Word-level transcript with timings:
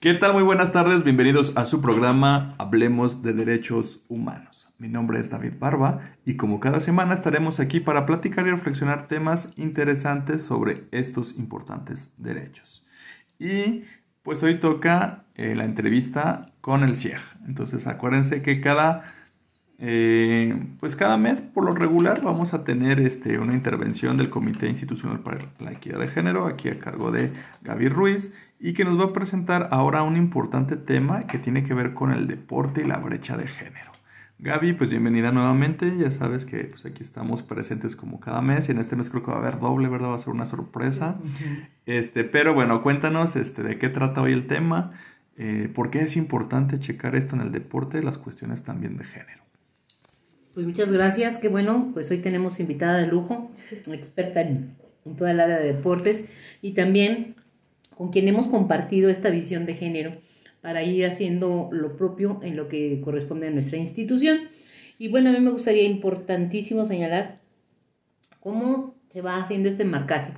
¿Qué 0.00 0.14
tal? 0.14 0.32
Muy 0.32 0.44
buenas 0.44 0.70
tardes, 0.70 1.02
bienvenidos 1.02 1.56
a 1.56 1.64
su 1.64 1.82
programa 1.82 2.54
Hablemos 2.58 3.20
de 3.20 3.32
Derechos 3.32 4.04
Humanos. 4.06 4.68
Mi 4.78 4.86
nombre 4.86 5.18
es 5.18 5.28
David 5.28 5.54
Barba 5.58 6.12
y 6.24 6.36
como 6.36 6.60
cada 6.60 6.78
semana 6.78 7.14
estaremos 7.14 7.58
aquí 7.58 7.80
para 7.80 8.06
platicar 8.06 8.46
y 8.46 8.50
reflexionar 8.50 9.08
temas 9.08 9.52
interesantes 9.56 10.42
sobre 10.42 10.84
estos 10.92 11.36
importantes 11.36 12.14
derechos. 12.16 12.86
Y 13.40 13.86
pues 14.22 14.40
hoy 14.44 14.60
toca 14.60 15.24
eh, 15.34 15.56
la 15.56 15.64
entrevista 15.64 16.52
con 16.60 16.84
el 16.84 16.96
CIEG. 16.96 17.18
Entonces 17.48 17.88
acuérdense 17.88 18.40
que 18.40 18.60
cada, 18.60 19.02
eh, 19.80 20.60
pues 20.80 20.96
cada 20.96 21.16
mes 21.16 21.40
por 21.40 21.64
lo 21.64 21.72
regular 21.72 22.20
vamos 22.22 22.52
a 22.52 22.64
tener 22.64 22.98
este, 22.98 23.38
una 23.38 23.54
intervención 23.54 24.16
del 24.16 24.28
Comité 24.28 24.68
Institucional 24.68 25.20
para 25.20 25.38
la 25.60 25.72
Equidad 25.72 26.00
de 26.00 26.08
Género, 26.08 26.46
aquí 26.46 26.68
a 26.68 26.80
cargo 26.80 27.12
de 27.12 27.32
Gaby 27.62 27.88
Ruiz 27.88 28.32
y 28.58 28.72
que 28.72 28.84
nos 28.84 28.98
va 28.98 29.06
a 29.06 29.12
presentar 29.12 29.68
ahora 29.70 30.02
un 30.02 30.16
importante 30.16 30.76
tema 30.76 31.28
que 31.28 31.38
tiene 31.38 31.62
que 31.62 31.74
ver 31.74 31.94
con 31.94 32.10
el 32.10 32.26
deporte 32.26 32.82
y 32.82 32.86
la 32.86 32.96
brecha 32.96 33.36
de 33.36 33.46
género. 33.46 33.92
Gaby, 34.40 34.72
pues 34.74 34.90
bienvenida 34.90 35.32
nuevamente, 35.32 35.96
ya 35.96 36.10
sabes 36.12 36.44
que 36.44 36.64
pues 36.64 36.86
aquí 36.86 37.02
estamos 37.02 37.42
presentes 37.42 37.96
como 37.96 38.20
cada 38.20 38.40
mes 38.40 38.68
y 38.68 38.72
en 38.72 38.78
este 38.78 38.94
mes 38.94 39.10
creo 39.10 39.24
que 39.24 39.30
va 39.32 39.38
a 39.38 39.40
haber 39.40 39.58
doble, 39.58 39.88
¿verdad? 39.88 40.10
Va 40.10 40.14
a 40.14 40.18
ser 40.18 40.32
una 40.32 40.46
sorpresa. 40.46 41.16
Este, 41.86 42.22
pero 42.22 42.54
bueno, 42.54 42.82
cuéntanos 42.82 43.34
este, 43.34 43.64
de 43.64 43.78
qué 43.78 43.88
trata 43.88 44.22
hoy 44.22 44.32
el 44.32 44.46
tema, 44.46 44.92
eh, 45.36 45.68
por 45.74 45.90
qué 45.90 46.02
es 46.02 46.16
importante 46.16 46.78
checar 46.78 47.16
esto 47.16 47.34
en 47.34 47.42
el 47.42 47.50
deporte, 47.50 48.02
las 48.02 48.18
cuestiones 48.18 48.62
también 48.62 48.96
de 48.96 49.04
género. 49.04 49.47
Pues 50.54 50.66
muchas 50.66 50.92
gracias, 50.92 51.38
qué 51.38 51.48
bueno, 51.48 51.90
pues 51.94 52.10
hoy 52.10 52.18
tenemos 52.18 52.58
invitada 52.58 52.98
de 52.98 53.06
lujo, 53.06 53.50
experta 53.92 54.40
en, 54.40 54.76
en 55.04 55.16
toda 55.16 55.30
el 55.30 55.40
área 55.40 55.58
de 55.58 55.72
deportes 55.72 56.24
y 56.62 56.72
también 56.72 57.36
con 57.96 58.10
quien 58.10 58.28
hemos 58.28 58.48
compartido 58.48 59.10
esta 59.10 59.30
visión 59.30 59.66
de 59.66 59.74
género 59.74 60.16
para 60.60 60.82
ir 60.82 61.06
haciendo 61.06 61.68
lo 61.72 61.96
propio 61.96 62.40
en 62.42 62.56
lo 62.56 62.68
que 62.68 63.00
corresponde 63.00 63.48
a 63.48 63.50
nuestra 63.50 63.78
institución. 63.78 64.48
Y 64.98 65.08
bueno, 65.08 65.30
a 65.30 65.32
mí 65.32 65.40
me 65.40 65.50
gustaría 65.50 65.84
importantísimo 65.84 66.86
señalar 66.86 67.38
cómo 68.40 68.96
se 69.12 69.20
va 69.20 69.42
haciendo 69.42 69.68
este 69.68 69.84
marcaje 69.84 70.32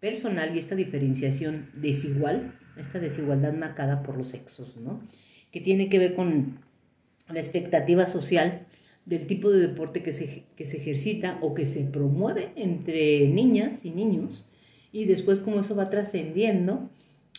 personal 0.00 0.54
y 0.54 0.60
esta 0.60 0.76
diferenciación 0.76 1.70
desigual, 1.74 2.54
esta 2.78 3.00
desigualdad 3.00 3.52
marcada 3.54 4.02
por 4.02 4.16
los 4.16 4.28
sexos, 4.28 4.76
¿no? 4.76 5.00
Que 5.50 5.60
tiene 5.60 5.88
que 5.88 5.98
ver 5.98 6.14
con 6.14 6.60
la 7.28 7.40
expectativa 7.40 8.06
social 8.06 8.66
del 9.08 9.26
tipo 9.26 9.50
de 9.50 9.66
deporte 9.66 10.02
que 10.02 10.12
se, 10.12 10.44
que 10.54 10.66
se 10.66 10.76
ejercita 10.76 11.38
o 11.40 11.54
que 11.54 11.64
se 11.64 11.80
promueve 11.80 12.50
entre 12.56 13.26
niñas 13.28 13.84
y 13.84 13.90
niños 13.90 14.50
y 14.92 15.06
después 15.06 15.38
cómo 15.38 15.60
eso 15.60 15.74
va 15.74 15.88
trascendiendo 15.88 16.90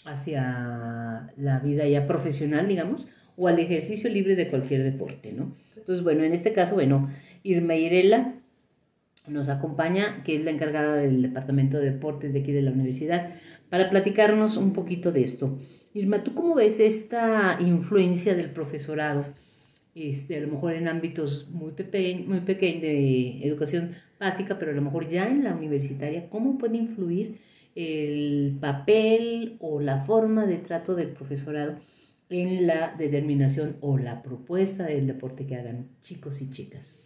hacia 0.04 1.32
la 1.38 1.60
vida 1.60 1.88
ya 1.88 2.08
profesional, 2.08 2.68
digamos, 2.68 3.08
o 3.38 3.48
al 3.48 3.60
ejercicio 3.60 4.10
libre 4.10 4.36
de 4.36 4.50
cualquier 4.50 4.84
deporte, 4.84 5.32
¿no? 5.32 5.56
Entonces, 5.76 6.04
bueno, 6.04 6.24
en 6.24 6.34
este 6.34 6.54
caso, 6.54 6.74
bueno, 6.76 7.10
Irma 7.44 7.76
Irela 7.76 8.34
nos 9.28 9.48
acompaña, 9.48 10.24
que 10.24 10.36
es 10.36 10.44
la 10.44 10.52
encargada 10.52 10.96
del 10.96 11.22
Departamento 11.22 11.78
de 11.78 11.92
Deportes 11.92 12.34
de 12.34 12.40
aquí 12.40 12.52
de 12.52 12.64
la 12.64 12.72
universidad, 12.72 13.36
para 13.70 13.92
platicarnos 13.92 14.58
un 14.58 14.74
poquito 14.74 15.12
de 15.12 15.22
esto. 15.22 15.60
Irma, 15.94 16.24
¿tú 16.24 16.34
cómo 16.34 16.56
ves 16.56 16.80
esta 16.80 17.58
influencia 17.62 18.34
del 18.34 18.50
profesorado? 18.50 19.26
Este, 19.96 20.38
a 20.38 20.42
lo 20.42 20.48
mejor 20.48 20.74
en 20.74 20.88
ámbitos 20.88 21.50
muy, 21.50 21.74
muy 22.26 22.40
pequeños 22.42 22.82
de 22.82 23.44
educación 23.44 23.96
básica, 24.20 24.60
pero 24.60 24.72
a 24.72 24.76
lo 24.76 24.82
mejor 24.82 25.10
ya 25.10 25.28
en 25.28 25.44
la 25.44 25.54
universitaria, 25.54 26.30
¿cómo 26.30 26.58
puede 26.58 26.78
influir 26.78 27.40
el 27.76 28.58
papel 28.60 29.58
o 29.60 29.80
la 29.80 30.06
forma 30.06 30.46
de 30.46 30.58
trato 30.58 30.96
del 30.96 31.10
profesorado 31.10 31.80
en 32.30 32.68
la 32.68 32.94
determinación 32.98 33.78
o 33.82 33.98
la 33.98 34.22
propuesta 34.22 34.86
del 34.86 35.08
deporte 35.08 35.48
que 35.48 35.56
hagan 35.56 35.88
chicos 36.02 36.42
y 36.42 36.52
chicas? 36.52 37.00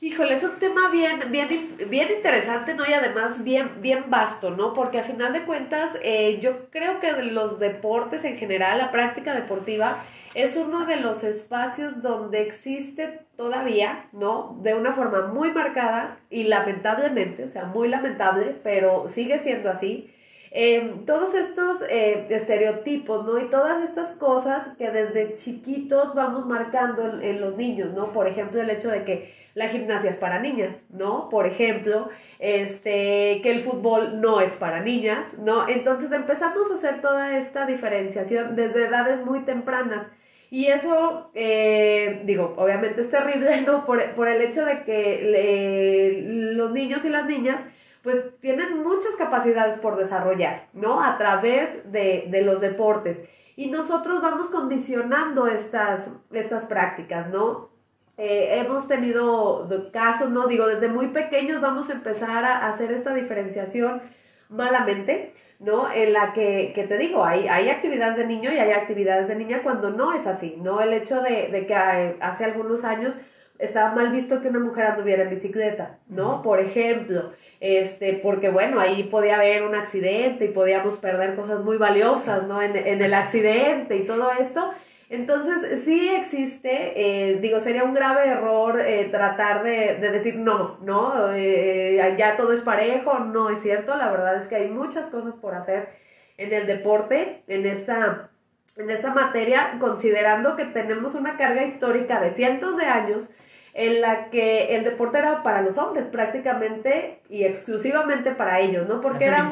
Híjole, 0.00 0.34
es 0.34 0.44
un 0.44 0.60
tema 0.60 0.92
bien, 0.92 1.20
bien, 1.32 1.76
bien 1.90 2.08
interesante, 2.16 2.74
¿no? 2.74 2.88
Y 2.88 2.92
además 2.92 3.42
bien, 3.42 3.82
bien 3.82 4.04
vasto, 4.08 4.50
¿no? 4.50 4.72
Porque 4.72 5.00
a 5.00 5.02
final 5.02 5.32
de 5.32 5.42
cuentas, 5.42 5.98
eh, 6.04 6.38
yo 6.40 6.70
creo 6.70 7.00
que 7.00 7.10
los 7.22 7.58
deportes 7.58 8.22
en 8.22 8.36
general, 8.36 8.78
la 8.78 8.92
práctica 8.92 9.34
deportiva, 9.34 10.04
es 10.34 10.56
uno 10.56 10.86
de 10.86 10.96
los 10.96 11.24
espacios 11.24 12.02
donde 12.02 12.42
existe 12.42 13.20
todavía, 13.36 14.06
¿no? 14.12 14.58
De 14.62 14.74
una 14.74 14.94
forma 14.94 15.28
muy 15.28 15.52
marcada 15.52 16.18
y 16.30 16.44
lamentablemente, 16.44 17.44
o 17.44 17.48
sea, 17.48 17.64
muy 17.64 17.88
lamentable, 17.88 18.56
pero 18.62 19.08
sigue 19.08 19.38
siendo 19.38 19.70
así. 19.70 20.12
Em, 20.50 21.04
todos 21.04 21.34
estos 21.34 21.82
eh, 21.90 22.26
estereotipos, 22.30 23.24
¿no? 23.26 23.38
Y 23.38 23.50
todas 23.50 23.82
estas 23.88 24.14
cosas 24.14 24.68
que 24.78 24.90
desde 24.90 25.36
chiquitos 25.36 26.14
vamos 26.14 26.46
marcando 26.46 27.04
en, 27.06 27.22
en, 27.22 27.40
los 27.40 27.56
niños, 27.56 27.92
¿no? 27.92 28.12
Por 28.12 28.26
ejemplo, 28.28 28.62
el 28.62 28.70
hecho 28.70 28.90
de 28.90 29.04
que 29.04 29.34
la 29.58 29.68
gimnasia 29.68 30.10
es 30.10 30.18
para 30.18 30.38
niñas, 30.38 30.86
¿no? 30.88 31.28
Por 31.28 31.46
ejemplo, 31.46 32.08
este, 32.38 33.40
que 33.42 33.50
el 33.50 33.62
fútbol 33.62 34.20
no 34.20 34.40
es 34.40 34.56
para 34.56 34.80
niñas, 34.80 35.26
¿no? 35.36 35.68
Entonces 35.68 36.12
empezamos 36.12 36.70
a 36.70 36.74
hacer 36.76 37.00
toda 37.00 37.36
esta 37.38 37.66
diferenciación 37.66 38.54
desde 38.54 38.86
edades 38.86 39.24
muy 39.26 39.40
tempranas. 39.40 40.06
Y 40.48 40.66
eso, 40.66 41.32
eh, 41.34 42.22
digo, 42.24 42.54
obviamente 42.56 43.00
es 43.00 43.10
terrible, 43.10 43.60
¿no? 43.66 43.84
Por, 43.84 44.00
por 44.12 44.28
el 44.28 44.42
hecho 44.42 44.64
de 44.64 44.84
que 44.84 46.22
los 46.54 46.70
niños 46.70 47.04
y 47.04 47.08
las 47.08 47.26
niñas, 47.26 47.60
pues 48.04 48.38
tienen 48.40 48.84
muchas 48.84 49.16
capacidades 49.18 49.76
por 49.78 49.96
desarrollar, 49.96 50.68
¿no? 50.72 51.02
A 51.02 51.18
través 51.18 51.90
de, 51.90 52.26
de 52.28 52.42
los 52.42 52.60
deportes. 52.60 53.24
Y 53.56 53.72
nosotros 53.72 54.22
vamos 54.22 54.50
condicionando 54.50 55.48
estas, 55.48 56.12
estas 56.30 56.66
prácticas, 56.66 57.28
¿no? 57.28 57.76
Eh, 58.18 58.58
hemos 58.58 58.88
tenido 58.88 59.68
casos, 59.92 60.30
¿no? 60.30 60.48
Digo, 60.48 60.66
desde 60.66 60.88
muy 60.88 61.08
pequeños 61.08 61.60
vamos 61.60 61.88
a 61.88 61.92
empezar 61.92 62.44
a 62.44 62.68
hacer 62.68 62.90
esta 62.90 63.14
diferenciación 63.14 64.02
malamente, 64.48 65.34
¿no? 65.60 65.90
En 65.92 66.12
la 66.12 66.32
que, 66.32 66.72
que 66.74 66.82
te 66.82 66.98
digo, 66.98 67.24
hay, 67.24 67.46
hay 67.46 67.70
actividades 67.70 68.16
de 68.16 68.26
niño 68.26 68.52
y 68.52 68.58
hay 68.58 68.72
actividades 68.72 69.28
de 69.28 69.36
niña 69.36 69.60
cuando 69.62 69.90
no 69.90 70.12
es 70.12 70.26
así, 70.26 70.56
¿no? 70.60 70.80
El 70.80 70.94
hecho 70.94 71.22
de, 71.22 71.48
de 71.48 71.66
que 71.66 71.74
hace 71.74 72.44
algunos 72.44 72.82
años 72.82 73.14
estaba 73.60 73.94
mal 73.94 74.10
visto 74.10 74.40
que 74.40 74.48
una 74.48 74.60
mujer 74.60 74.86
anduviera 74.86 75.22
en 75.22 75.30
bicicleta, 75.30 75.98
¿no? 76.08 76.42
Por 76.42 76.58
ejemplo, 76.58 77.32
este, 77.60 78.14
porque 78.14 78.50
bueno, 78.50 78.80
ahí 78.80 79.04
podía 79.04 79.36
haber 79.36 79.62
un 79.62 79.76
accidente 79.76 80.46
y 80.46 80.48
podíamos 80.48 80.98
perder 80.98 81.36
cosas 81.36 81.60
muy 81.60 81.76
valiosas, 81.76 82.48
¿no? 82.48 82.62
En, 82.62 82.76
en 82.76 83.00
el 83.00 83.14
accidente 83.14 83.96
y 83.96 84.06
todo 84.06 84.32
esto. 84.32 84.72
Entonces, 85.10 85.82
sí 85.84 86.08
existe, 86.10 87.30
eh, 87.30 87.38
digo, 87.40 87.60
sería 87.60 87.84
un 87.84 87.94
grave 87.94 88.28
error 88.28 88.78
eh, 88.80 89.08
tratar 89.10 89.62
de, 89.62 89.96
de, 89.96 90.10
decir 90.10 90.36
no, 90.36 90.76
¿no? 90.82 91.32
Eh, 91.32 92.14
ya 92.18 92.36
todo 92.36 92.52
es 92.52 92.60
parejo, 92.62 93.18
no 93.20 93.48
es 93.48 93.62
cierto, 93.62 93.96
la 93.96 94.10
verdad 94.10 94.36
es 94.36 94.48
que 94.48 94.56
hay 94.56 94.68
muchas 94.68 95.08
cosas 95.08 95.34
por 95.36 95.54
hacer 95.54 95.88
en 96.36 96.52
el 96.52 96.66
deporte, 96.66 97.42
en 97.48 97.64
esta, 97.64 98.28
en 98.76 98.90
esta 98.90 99.14
materia, 99.14 99.78
considerando 99.80 100.56
que 100.56 100.66
tenemos 100.66 101.14
una 101.14 101.38
carga 101.38 101.64
histórica 101.64 102.20
de 102.20 102.32
cientos 102.32 102.76
de 102.76 102.84
años 102.84 103.30
en 103.78 104.00
la 104.00 104.28
que 104.28 104.74
el 104.74 104.82
deporte 104.82 105.18
era 105.18 105.44
para 105.44 105.62
los 105.62 105.78
hombres 105.78 106.08
prácticamente 106.08 107.20
y 107.28 107.44
exclusivamente 107.44 108.32
para 108.32 108.58
ellos, 108.58 108.88
¿no? 108.88 109.00
Porque 109.00 109.26
eran... 109.26 109.50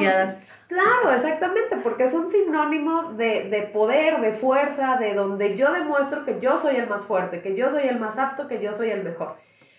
Claro, 0.66 1.12
exactamente, 1.14 1.76
porque 1.76 2.02
es 2.02 2.12
un 2.12 2.28
sinónimo 2.28 3.12
de, 3.12 3.48
de, 3.48 3.62
poder, 3.72 4.20
de 4.20 4.32
fuerza, 4.32 4.96
de 4.96 5.14
donde 5.14 5.56
yo 5.56 5.72
demuestro 5.72 6.24
que 6.24 6.40
yo 6.40 6.58
soy 6.58 6.74
el 6.74 6.88
más 6.88 7.04
fuerte, 7.04 7.40
que 7.40 7.54
yo 7.54 7.70
soy 7.70 7.86
el 7.86 8.00
más 8.00 8.18
apto, 8.18 8.48
que 8.48 8.60
yo 8.60 8.74
soy 8.74 8.90
el 8.90 9.04
mejor. 9.04 9.36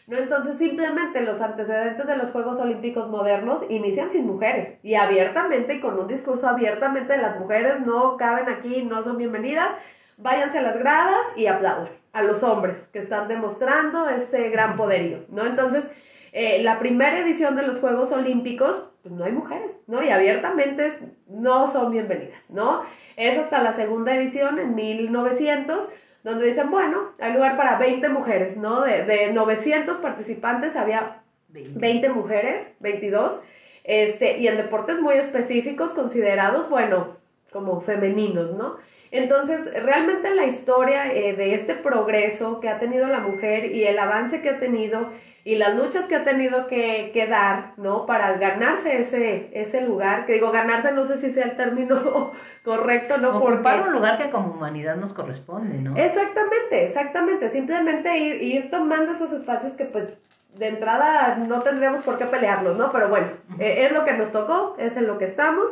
¿No? 0.08 0.16
Entonces 0.16 0.58
simplemente 0.58 1.19
los 1.24 1.41
antecedentes 1.41 2.08
de 2.08 2.16
los 2.16 2.31
Juegos 2.31 2.58
Olímpicos 2.58 3.09
modernos 3.09 3.64
inician 3.68 4.09
sin 4.12 4.25
mujeres 4.25 4.79
y 4.81 4.96
abiertamente 4.96 5.74
y 5.74 5.81
con 5.81 6.00
un 6.00 6.08
discurso 6.08 6.47
abiertamente 6.47 7.18
las 7.18 7.38
mujeres 7.38 7.85
no 7.85 8.16
caben 8.16 8.47
aquí, 8.47 8.84
no 8.84 9.03
son 9.03 9.17
bienvenidas, 9.17 9.72
váyanse 10.17 10.58
a 10.58 10.64
las 10.64 10.78
gradas 10.78 11.22
y 11.35 11.47
aplaudan 11.47 11.90
a 12.14 12.23
los 12.23 12.43
hombres 12.43 12.78
que 12.91 12.99
están 12.99 13.28
demostrando 13.28 14.09
este 14.09 14.49
gran 14.49 14.75
poderío, 14.75 15.19
¿no? 15.29 15.46
Entonces, 15.46 15.85
eh, 16.34 16.61
la 16.64 16.79
primera 16.79 17.19
edición 17.19 17.55
de 17.55 17.61
los 17.61 17.79
Juegos 17.79 18.11
Olímpicos, 18.11 18.90
pues 19.03 19.14
no 19.14 19.23
hay 19.23 19.31
mujeres, 19.31 19.72
¿no? 19.85 20.03
Y 20.03 20.09
abiertamente 20.09 20.93
no 21.28 21.72
son 21.72 21.91
bienvenidas, 21.91 22.41
¿no? 22.49 22.84
Es 23.16 23.37
hasta 23.37 23.61
la 23.61 23.73
segunda 23.73 24.16
edición 24.16 24.59
en 24.59 24.75
1900, 24.75 25.90
donde 26.23 26.47
dicen, 26.47 26.72
bueno, 26.72 27.11
hay 27.19 27.34
lugar 27.34 27.55
para 27.55 27.78
20 27.78 28.09
mujeres, 28.09 28.58
¿no? 28.58 28.81
De, 28.81 29.03
de 29.03 29.31
900 29.31 29.97
participantes 29.97 30.75
había 30.75 31.22
20 31.49 32.09
mujeres, 32.09 32.67
22, 32.79 33.41
este, 33.84 34.40
y 34.40 34.47
en 34.47 34.58
deportes 34.58 34.99
muy 34.99 35.16
específicos 35.16 35.93
considerados, 35.93 36.69
bueno, 36.69 37.16
como 37.52 37.79
femeninos, 37.81 38.53
¿no? 38.53 38.78
Entonces, 39.11 39.71
realmente 39.83 40.33
la 40.33 40.45
historia 40.45 41.13
eh, 41.13 41.35
de 41.35 41.55
este 41.55 41.75
progreso 41.75 42.59
que 42.59 42.69
ha 42.69 42.79
tenido 42.79 43.07
la 43.07 43.19
mujer 43.19 43.71
y 43.71 43.85
el 43.85 43.97
avance 43.99 44.41
que 44.41 44.49
ha 44.49 44.59
tenido 44.59 45.09
y 45.47 45.55
las 45.55 45.77
luchas 45.77 46.07
que 46.07 46.15
ha 46.17 46.25
tenido 46.25 46.67
que, 46.67 47.11
que, 47.13 47.25
dar, 47.25 47.71
¿no? 47.77 48.05
Para 48.05 48.33
ganarse 48.33 49.01
ese, 49.01 49.49
ese 49.53 49.79
lugar, 49.79 50.25
que 50.25 50.33
digo, 50.33 50.51
ganarse 50.51 50.91
no 50.91 51.05
sé 51.05 51.19
si 51.19 51.31
sea 51.31 51.45
el 51.45 51.55
término 51.55 52.33
correcto, 52.65 53.17
¿no? 53.17 53.39
Por 53.39 53.53
un 53.53 53.93
lugar 53.93 54.17
que 54.17 54.29
como 54.29 54.51
humanidad 54.51 54.97
nos 54.97 55.13
corresponde, 55.13 55.77
¿no? 55.77 55.95
Exactamente, 55.95 56.85
exactamente. 56.85 57.49
Simplemente 57.49 58.17
ir, 58.17 58.43
ir 58.43 58.69
tomando 58.69 59.13
esos 59.13 59.31
espacios 59.31 59.77
que 59.77 59.85
pues 59.85 60.09
de 60.55 60.67
entrada 60.67 61.37
no 61.37 61.61
tendríamos 61.61 62.03
por 62.03 62.17
qué 62.17 62.25
pelearlos, 62.25 62.77
¿no? 62.77 62.91
Pero 62.91 63.07
bueno, 63.07 63.27
eh, 63.57 63.85
es 63.85 63.93
lo 63.93 64.03
que 64.03 64.13
nos 64.13 64.33
tocó, 64.33 64.75
es 64.77 64.97
en 64.97 65.07
lo 65.07 65.17
que 65.17 65.25
estamos. 65.25 65.69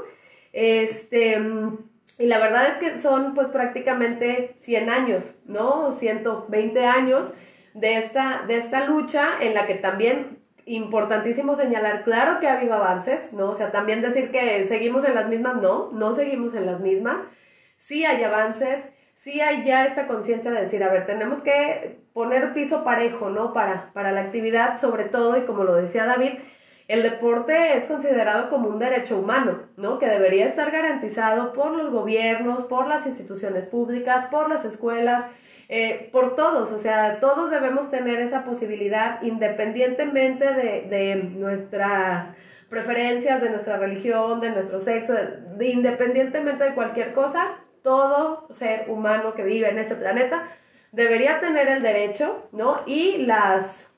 Este, 0.53 1.37
y 2.17 2.27
la 2.27 2.39
verdad 2.39 2.67
es 2.67 2.77
que 2.77 2.97
son 2.99 3.33
pues 3.33 3.49
prácticamente 3.49 4.55
100 4.59 4.89
años, 4.89 5.35
¿no? 5.45 5.91
120 5.91 6.85
años 6.85 7.33
de 7.73 7.97
esta, 7.97 8.43
de 8.47 8.57
esta 8.57 8.85
lucha 8.85 9.33
en 9.41 9.53
la 9.53 9.67
que 9.67 9.75
también 9.75 10.39
importantísimo 10.65 11.55
señalar, 11.55 12.03
claro 12.03 12.39
que 12.39 12.47
ha 12.47 12.57
habido 12.57 12.73
avances, 12.73 13.33
¿no? 13.33 13.49
O 13.49 13.55
sea, 13.55 13.71
también 13.71 14.01
decir 14.01 14.31
que 14.31 14.65
seguimos 14.67 15.03
en 15.05 15.15
las 15.15 15.27
mismas, 15.27 15.61
no, 15.61 15.91
no 15.91 16.15
seguimos 16.15 16.55
en 16.55 16.65
las 16.65 16.79
mismas. 16.79 17.17
Sí 17.77 18.05
hay 18.05 18.23
avances, 18.23 18.87
sí 19.15 19.41
hay 19.41 19.63
ya 19.63 19.85
esta 19.85 20.07
conciencia 20.07 20.51
de 20.51 20.61
decir, 20.61 20.83
a 20.83 20.91
ver, 20.91 21.05
tenemos 21.05 21.43
que 21.43 21.99
poner 22.13 22.53
piso 22.53 22.83
parejo, 22.83 23.29
¿no? 23.29 23.53
Para, 23.53 23.91
para 23.93 24.11
la 24.11 24.21
actividad, 24.21 24.79
sobre 24.79 25.03
todo, 25.03 25.37
y 25.37 25.41
como 25.41 25.65
lo 25.65 25.75
decía 25.75 26.05
David, 26.05 26.33
el 26.87 27.03
deporte 27.03 27.77
es 27.77 27.85
considerado 27.85 28.49
como 28.49 28.69
un 28.69 28.79
derecho 28.79 29.17
humano, 29.17 29.63
¿no? 29.77 29.97
Que 29.97 30.07
debería 30.07 30.45
estar 30.45 30.71
garantizado 30.71 31.53
por 31.53 31.71
los 31.71 31.91
gobiernos, 31.91 32.65
por 32.65 32.87
las 32.87 33.05
instituciones 33.07 33.65
públicas, 33.65 34.27
por 34.27 34.49
las 34.49 34.65
escuelas, 34.65 35.25
eh, 35.67 36.09
por 36.11 36.35
todos, 36.35 36.71
o 36.71 36.77
sea, 36.77 37.19
todos 37.19 37.49
debemos 37.49 37.89
tener 37.89 38.21
esa 38.21 38.43
posibilidad 38.43 39.21
independientemente 39.23 40.45
de, 40.45 40.81
de 40.83 41.15
nuestras 41.15 42.29
preferencias, 42.69 43.41
de 43.41 43.49
nuestra 43.49 43.77
religión, 43.77 44.41
de 44.41 44.51
nuestro 44.51 44.79
sexo, 44.79 45.13
de, 45.13 45.67
independientemente 45.67 46.65
de 46.65 46.73
cualquier 46.75 47.13
cosa, 47.13 47.55
todo 47.81 48.47
ser 48.49 48.89
humano 48.89 49.33
que 49.33 49.43
vive 49.43 49.69
en 49.69 49.79
este 49.79 49.95
planeta 49.95 50.49
debería 50.91 51.39
tener 51.39 51.67
el 51.67 51.81
derecho, 51.81 52.47
¿no? 52.51 52.81
Y 52.85 53.17
las 53.25 53.91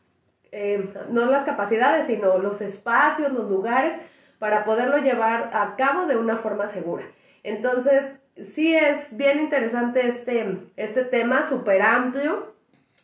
eh, 0.52 0.94
no 1.10 1.26
las 1.26 1.46
capacidades, 1.46 2.08
sino 2.08 2.38
los 2.38 2.62
espacios, 2.62 3.32
los 3.32 3.50
lugares 3.50 3.94
para 4.40 4.66
poderlo 4.66 4.98
llevar 4.98 5.52
a 5.54 5.76
cabo 5.76 6.06
de 6.06 6.16
una 6.16 6.38
forma 6.38 6.68
segura. 6.68 7.06
Entonces, 7.44 8.20
sí 8.44 8.76
es 8.76 9.16
bien 9.18 9.40
interesante 9.40 10.08
este, 10.08 10.58
este 10.76 11.04
tema, 11.04 11.48
súper 11.48 11.82
amplio, 11.82 12.54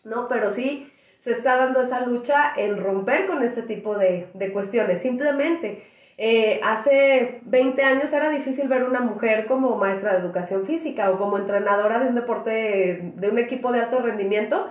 ¿no? 0.04 0.28
Pero 0.28 0.52
sí 0.52 0.92
se 1.22 1.32
está 1.32 1.56
dando 1.56 1.82
esa 1.82 2.06
lucha 2.06 2.54
en 2.56 2.84
romper 2.84 3.28
con 3.28 3.44
este 3.44 3.64
tipo 3.64 3.98
de, 3.98 4.28
de 4.34 4.52
cuestiones. 4.52 5.02
Simplemente, 5.02 5.84
eh, 6.18 6.60
hace 6.64 7.40
20 7.44 7.84
años 7.84 8.14
era 8.14 8.30
difícil 8.30 8.68
ver 8.68 8.84
una 8.84 9.00
mujer 9.00 9.46
como 9.48 9.76
maestra 9.78 10.14
de 10.14 10.20
educación 10.20 10.66
física 10.66 11.10
o 11.10 11.18
como 11.18 11.38
entrenadora 11.38 12.00
de 12.00 12.10
un 12.10 12.16
deporte, 12.16 13.14
de 13.16 13.30
un 13.30 13.40
equipo 13.40 13.72
de 13.72 13.80
alto 13.80 14.00
rendimiento. 14.00 14.70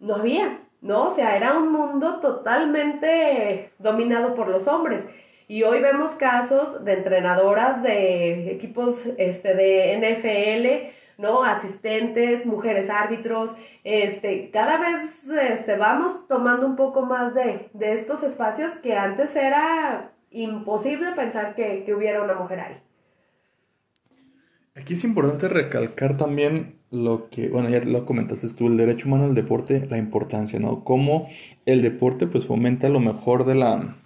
No 0.00 0.16
había, 0.16 0.58
¿no? 0.80 1.08
O 1.08 1.10
sea, 1.12 1.36
era 1.36 1.56
un 1.58 1.72
mundo 1.72 2.20
totalmente 2.20 3.72
dominado 3.78 4.34
por 4.34 4.48
los 4.48 4.66
hombres. 4.66 5.04
Y 5.48 5.64
hoy 5.64 5.80
vemos 5.80 6.12
casos 6.12 6.84
de 6.84 6.92
entrenadoras 6.92 7.82
de 7.82 8.52
equipos 8.52 9.04
este, 9.18 9.54
de 9.54 9.98
NFL, 9.98 11.20
¿no? 11.20 11.42
Asistentes, 11.42 12.46
mujeres 12.46 12.88
árbitros, 12.88 13.50
este, 13.84 14.50
cada 14.50 14.78
vez 14.78 15.28
este, 15.28 15.76
vamos 15.76 16.26
tomando 16.28 16.66
un 16.66 16.76
poco 16.76 17.02
más 17.02 17.34
de, 17.34 17.68
de 17.72 17.94
estos 17.94 18.22
espacios 18.22 18.78
que 18.78 18.94
antes 18.96 19.34
era 19.36 20.12
imposible 20.30 21.12
pensar 21.12 21.54
que, 21.54 21.82
que 21.84 21.94
hubiera 21.94 22.22
una 22.22 22.34
mujer 22.34 22.60
ahí. 22.60 22.82
Aquí 24.80 24.94
es 24.94 25.04
importante 25.04 25.46
recalcar 25.48 26.16
también 26.16 26.76
lo 26.90 27.28
que, 27.28 27.50
bueno, 27.50 27.68
ya 27.68 27.80
lo 27.80 28.06
comentaste 28.06 28.48
tú, 28.54 28.68
el 28.68 28.78
derecho 28.78 29.08
humano 29.08 29.24
al 29.24 29.34
deporte, 29.34 29.86
la 29.90 29.98
importancia, 29.98 30.58
¿no? 30.58 30.84
Cómo 30.84 31.28
el 31.66 31.82
deporte 31.82 32.26
pues 32.26 32.46
fomenta 32.46 32.88
lo 32.88 32.98
mejor 32.98 33.44
de 33.44 33.56
la, 33.56 33.96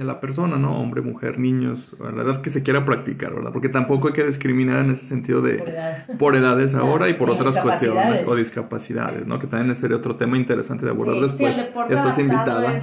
a 0.00 0.04
la 0.04 0.20
persona, 0.20 0.56
¿no? 0.56 0.80
Hombre, 0.80 1.02
mujer, 1.02 1.38
niños, 1.38 1.94
a 2.00 2.10
la 2.12 2.22
edad 2.22 2.40
que 2.40 2.48
se 2.48 2.62
quiera 2.62 2.86
practicar, 2.86 3.34
¿verdad? 3.34 3.52
Porque 3.52 3.68
tampoco 3.68 4.08
hay 4.08 4.14
que 4.14 4.24
discriminar 4.24 4.82
en 4.82 4.90
ese 4.90 5.04
sentido 5.04 5.42
de 5.42 5.62
por, 6.18 6.34
edades 6.34 6.74
ahora 6.74 7.10
y 7.10 7.14
por 7.14 7.28
otras 7.28 7.58
cuestiones 7.58 8.24
o 8.26 8.34
discapacidades, 8.34 9.26
¿no? 9.26 9.38
Que 9.38 9.46
también 9.46 9.76
sería 9.76 9.98
otro 9.98 10.16
tema 10.16 10.38
interesante 10.38 10.86
de 10.86 10.92
abordar 10.92 11.20
después. 11.20 11.68
estás 11.90 12.18
invitada. 12.18 12.80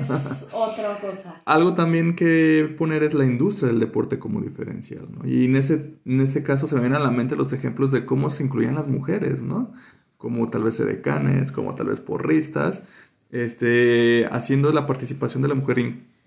otra 0.52 1.00
cosa. 1.02 1.42
Algo 1.46 1.74
también 1.74 2.16
que 2.16 2.76
poner 2.78 3.02
es 3.02 3.16
la 3.16 3.26
industria 3.26 3.70
del 3.70 3.80
deporte 3.80 4.20
como 4.20 4.42
diferencial, 4.42 5.08
¿no? 5.12 5.28
Y 5.28 5.46
en 5.46 5.56
ese, 5.56 5.96
en 6.06 6.22
ese 6.22 6.44
caso 6.44 6.68
se 6.68 6.76
me 6.76 6.82
vienen 6.82 7.02
a 7.02 7.04
la 7.04 7.12
mente 7.12 7.36
los 7.36 7.52
ejemplos 7.54 7.92
de 7.92 8.06
cómo 8.06 8.30
se 8.30 8.44
incluían 8.44 8.76
las 8.76 8.88
mujeres, 8.88 9.42
¿no? 9.42 9.74
Como 10.18 10.50
tal 10.52 10.64
vez 10.64 10.80
edecanes, 10.80 11.52
como 11.52 11.74
tal 11.74 11.88
vez 11.88 12.02
porristas, 12.02 12.84
este, 13.32 14.28
haciendo 14.32 14.72
la 14.74 14.86
participación 14.86 15.42
de 15.42 15.48
la 15.48 15.56
mujer 15.56 15.80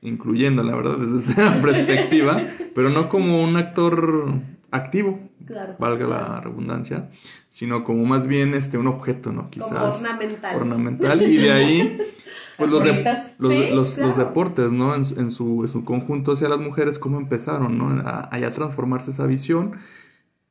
incluyendo, 0.03 0.63
la 0.63 0.75
verdad, 0.77 0.99
desde 0.99 1.33
esa 1.33 1.55
perspectiva, 1.63 2.43
pero 2.75 2.91
no 2.91 3.09
como 3.09 3.43
un 3.43 3.57
actor 3.57 4.35
activo, 4.71 5.21
valga 5.79 6.07
la 6.07 6.41
redundancia, 6.41 7.11
sino 7.49 7.85
como 7.85 8.05
más 8.05 8.27
bien 8.27 8.55
este 8.55 8.79
un 8.79 8.89
objeto, 8.89 9.33
¿no? 9.33 9.49
Quizás 9.51 10.03
ornamental. 10.03 10.57
ornamental. 10.57 11.23
Y 11.23 11.37
de 11.37 11.53
ahí, 11.53 11.99
pues 12.57 12.71
los, 12.71 12.85
los, 13.39 13.99
los, 13.99 14.17
deportes, 14.17 14.73
¿no? 14.73 14.95
En, 14.95 15.03
en, 15.17 15.31
su, 15.31 15.63
en 15.63 15.69
su 15.69 15.85
conjunto 15.85 16.33
hacia 16.33 16.49
las 16.49 16.59
mujeres, 16.59 16.99
cómo 16.99 17.19
empezaron, 17.19 17.79
¿no? 17.79 18.03
A, 18.09 18.29
a 18.35 18.51
transformarse 18.53 19.11
esa 19.11 19.27
visión 19.27 19.73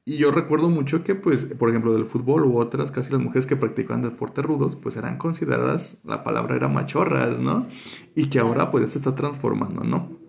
y 0.06 0.18
yo 0.18 0.32
recuerdo 0.32 0.70
mucho 0.70 1.04
que, 1.04 1.16
pues, 1.16 1.46
por 1.46 1.70
ejemplo, 1.70 1.94
del 1.94 2.06
fútbol 2.06 2.46
u 2.46 2.58
otras, 2.58 2.92
casi 2.92 3.12
las 3.12 3.22
mujeres 3.22 3.46
que 3.46 3.56
practicaban 3.56 4.02
deportes 4.02 4.44
rudos, 4.44 4.76
pues 4.76 4.96
eran 4.98 5.18
consideradas, 5.18 6.02
la 6.04 6.24
palabra 6.24 6.56
era 6.56 6.68
machorras, 6.68 7.40
¿no? 7.40 7.68
Y 8.16 8.30
que 8.30 8.40
ahora, 8.40 8.72
pues, 8.72 8.92
se 8.92 8.98
está 8.98 9.16
transformando, 9.16 9.84
¿no? 9.84 10.22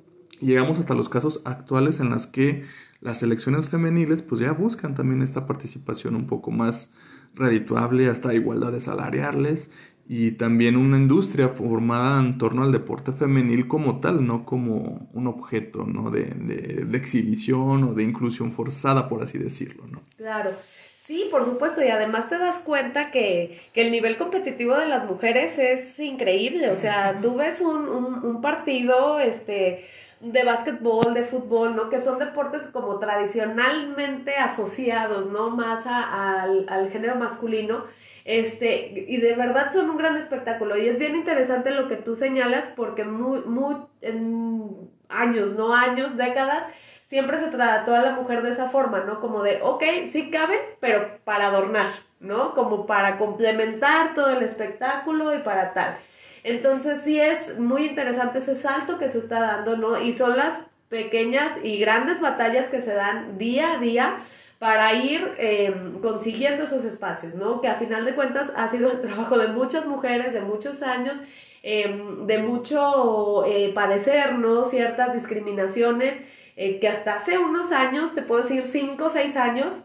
llegamos 0.43 0.79
hasta 0.79 0.95
los 0.95 1.09
casos 1.09 1.41
actuales 1.45 2.01
en 2.01 2.11
las 2.11 2.27
que 2.27 2.65
las 3.01 3.21
selecciones 3.21 3.69
femeniles, 3.69 4.23
pues, 4.23 4.41
ya 4.41 4.53
buscan 4.53 4.95
también 4.95 5.23
esta 5.23 5.47
participación 5.47 6.15
un 6.15 6.27
poco 6.27 6.51
más 6.51 6.93
redituable, 7.35 8.09
hasta 8.09 8.35
igualdades 8.35 8.85
salariales 8.85 9.71
y 10.14 10.32
también 10.32 10.76
una 10.76 10.99
industria 10.99 11.49
formada 11.49 12.20
en 12.20 12.37
torno 12.37 12.64
al 12.64 12.70
deporte 12.70 13.12
femenil 13.12 13.67
como 13.67 13.99
tal, 14.00 14.26
no 14.26 14.44
como 14.44 15.09
un 15.14 15.26
objeto 15.26 15.87
¿no? 15.87 16.11
de, 16.11 16.25
de, 16.25 16.99
exhibición 16.99 17.85
o 17.85 17.94
de 17.94 18.03
inclusión 18.03 18.53
forzada, 18.53 19.09
por 19.09 19.23
así 19.23 19.38
decirlo. 19.38 19.85
¿no? 19.91 20.03
Claro. 20.19 20.50
Sí, 20.99 21.29
por 21.31 21.47
supuesto, 21.47 21.82
y 21.82 21.88
además 21.88 22.29
te 22.29 22.37
das 22.37 22.59
cuenta 22.59 23.11
que, 23.11 23.59
que, 23.73 23.87
el 23.87 23.90
nivel 23.90 24.19
competitivo 24.19 24.76
de 24.76 24.85
las 24.85 25.07
mujeres 25.07 25.59
es 25.59 25.99
increíble, 25.99 26.69
o 26.69 26.76
sea, 26.76 27.19
tú 27.23 27.37
ves 27.37 27.62
un, 27.62 27.88
un, 27.88 28.23
un 28.23 28.42
partido 28.42 29.19
este, 29.19 29.87
de 30.21 30.45
básquetbol, 30.45 31.14
de 31.14 31.25
fútbol, 31.25 31.75
¿no? 31.75 31.88
Que 31.88 32.02
son 32.02 32.19
deportes 32.19 32.64
como 32.71 32.99
tradicionalmente 32.99 34.37
asociados, 34.37 35.33
¿no? 35.33 35.49
Más 35.49 35.87
a, 35.87 36.42
al, 36.42 36.66
al 36.69 36.90
género 36.90 37.14
masculino, 37.14 37.87
este, 38.25 39.07
y 39.09 39.17
de 39.19 39.35
verdad 39.35 39.73
son 39.73 39.91
un 39.91 39.97
gran 39.97 40.17
espectáculo. 40.17 40.76
Y 40.76 40.88
es 40.88 40.99
bien 40.99 41.17
interesante 41.17 41.71
lo 41.71 41.88
que 41.88 41.97
tú 41.97 42.17
señalas 42.17 42.64
porque 42.76 43.05
muy, 43.05 43.41
muy, 43.41 43.76
en 44.00 44.91
años, 45.09 45.55
no 45.55 45.75
años, 45.75 46.17
décadas, 46.17 46.64
siempre 47.07 47.38
se 47.38 47.49
trató 47.49 47.95
a 47.95 48.02
la 48.02 48.12
mujer 48.12 48.43
de 48.43 48.52
esa 48.52 48.71
forma, 48.71 49.00
¿no? 49.00 49.21
Como 49.21 49.43
de, 49.43 49.61
ok, 49.62 49.83
sí 50.11 50.31
caben, 50.31 50.61
pero 50.81 51.19
para 51.25 51.49
adornar, 51.49 51.91
¿no? 52.21 52.55
Como 52.55 52.87
para 52.87 53.19
complementar 53.19 54.14
todo 54.14 54.31
el 54.31 54.43
espectáculo 54.43 55.35
y 55.35 55.41
para 55.41 55.75
tal. 55.75 55.97
Entonces 56.45 57.02
sí 57.02 57.21
es 57.21 57.59
muy 57.59 57.87
interesante 57.87 58.38
ese 58.38 58.55
salto 58.55 58.99
que 58.99 59.09
se 59.09 59.19
está 59.19 59.41
dando, 59.41 59.76
¿no? 59.76 60.00
Y 60.00 60.14
son 60.14 60.37
las 60.37 60.61
pequeñas 60.88 61.52
y 61.62 61.79
grandes 61.79 62.21
batallas 62.21 62.69
que 62.69 62.83
se 62.83 62.95
dan 62.95 63.38
día 63.38 63.75
a 63.75 63.79
día 63.79 64.17
para 64.62 64.95
ir 64.95 65.35
em, 65.38 66.00
consiguiendo 66.00 66.62
esos 66.62 66.85
espacios, 66.85 67.35
¿no? 67.35 67.61
Que 67.61 67.66
a 67.66 67.75
final 67.75 68.04
de 68.04 68.14
cuentas 68.14 68.49
ha 68.54 68.69
sido 68.69 68.92
el 68.92 69.00
trabajo 69.00 69.37
de 69.37 69.49
muchas 69.49 69.87
mujeres, 69.87 70.33
de 70.33 70.40
muchos 70.40 70.85
años, 70.85 71.19
em, 71.64 72.28
de 72.28 72.38
mucho 72.38 73.45
eh, 73.45 73.73
padecer, 73.75 74.35
¿no? 74.35 74.64
Ciertas 74.64 75.14
discriminaciones 75.14 76.14
eh, 76.54 76.78
que 76.78 76.87
hasta 76.87 77.14
hace 77.14 77.38
unos 77.38 77.73
años, 77.73 78.14
te 78.14 78.23
puedo 78.23 78.42
decir 78.42 78.64
cinco 78.71 79.07
o 79.07 79.11
seis 79.11 79.35
años, 79.37 79.81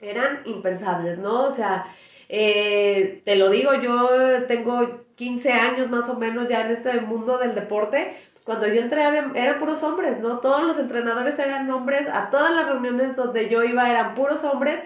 eran 0.00 0.40
impensables, 0.46 1.18
¿no? 1.18 1.44
O 1.48 1.50
sea, 1.50 1.84
eh, 2.30 3.20
te 3.26 3.36
lo 3.36 3.50
digo, 3.50 3.74
yo 3.74 4.44
tengo 4.48 5.04
15 5.16 5.52
años 5.52 5.90
más 5.90 6.08
o 6.08 6.14
menos 6.14 6.48
ya 6.48 6.62
en 6.64 6.72
este 6.72 7.02
mundo 7.02 7.36
del 7.36 7.54
deporte, 7.54 8.16
cuando 8.46 8.68
yo 8.68 8.80
entré 8.80 9.02
eran 9.02 9.58
puros 9.58 9.82
hombres, 9.82 10.20
¿no? 10.20 10.38
Todos 10.38 10.62
los 10.62 10.78
entrenadores 10.78 11.36
eran 11.36 11.68
hombres, 11.68 12.06
a 12.10 12.30
todas 12.30 12.54
las 12.54 12.68
reuniones 12.68 13.16
donde 13.16 13.48
yo 13.48 13.64
iba 13.64 13.90
eran 13.90 14.14
puros 14.14 14.44
hombres 14.44 14.80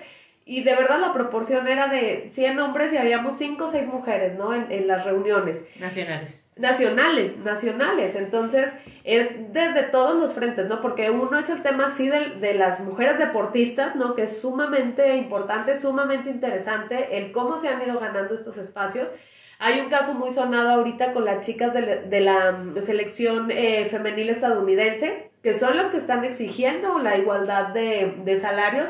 y 0.46 0.62
de 0.64 0.74
verdad 0.74 0.98
la 0.98 1.12
proporción 1.12 1.68
era 1.68 1.88
de 1.88 2.30
100 2.32 2.58
hombres 2.58 2.90
y 2.90 2.96
habíamos 2.96 3.34
5 3.36 3.62
o 3.62 3.70
6 3.70 3.86
mujeres, 3.86 4.38
¿no? 4.38 4.54
En, 4.54 4.72
en 4.72 4.88
las 4.88 5.04
reuniones. 5.04 5.58
Nacionales. 5.78 6.42
Nacionales, 6.56 7.36
nacionales. 7.36 8.16
Entonces, 8.16 8.72
es 9.04 9.28
desde 9.52 9.82
todos 9.84 10.16
los 10.16 10.32
frentes, 10.32 10.66
¿no? 10.66 10.80
Porque 10.80 11.10
uno 11.10 11.38
es 11.38 11.50
el 11.50 11.62
tema 11.62 11.88
así 11.88 12.08
de, 12.08 12.30
de, 12.40 12.54
las 12.54 12.80
mujeres 12.80 13.18
deportistas, 13.18 13.94
¿no? 13.94 14.14
Que 14.14 14.22
es 14.22 14.40
sumamente 14.40 15.16
importante, 15.16 15.78
sumamente 15.78 16.30
interesante 16.30 17.18
el 17.18 17.30
cómo 17.30 17.60
se 17.60 17.68
han 17.68 17.82
ido 17.82 18.00
ganando 18.00 18.34
estos 18.34 18.56
espacios. 18.56 19.12
Hay 19.60 19.78
un 19.80 19.90
caso 19.90 20.14
muy 20.14 20.32
sonado 20.32 20.70
ahorita 20.70 21.12
con 21.12 21.24
las 21.24 21.46
chicas 21.46 21.72
de, 21.72 22.02
de 22.02 22.20
la 22.20 22.58
selección 22.84 23.50
eh, 23.50 23.86
femenil 23.90 24.30
estadounidense, 24.30 25.30
que 25.42 25.54
son 25.54 25.76
las 25.76 25.90
que 25.92 25.98
están 25.98 26.24
exigiendo 26.24 26.98
la 26.98 27.16
igualdad 27.16 27.68
de, 27.68 28.16
de 28.24 28.40
salarios 28.40 28.88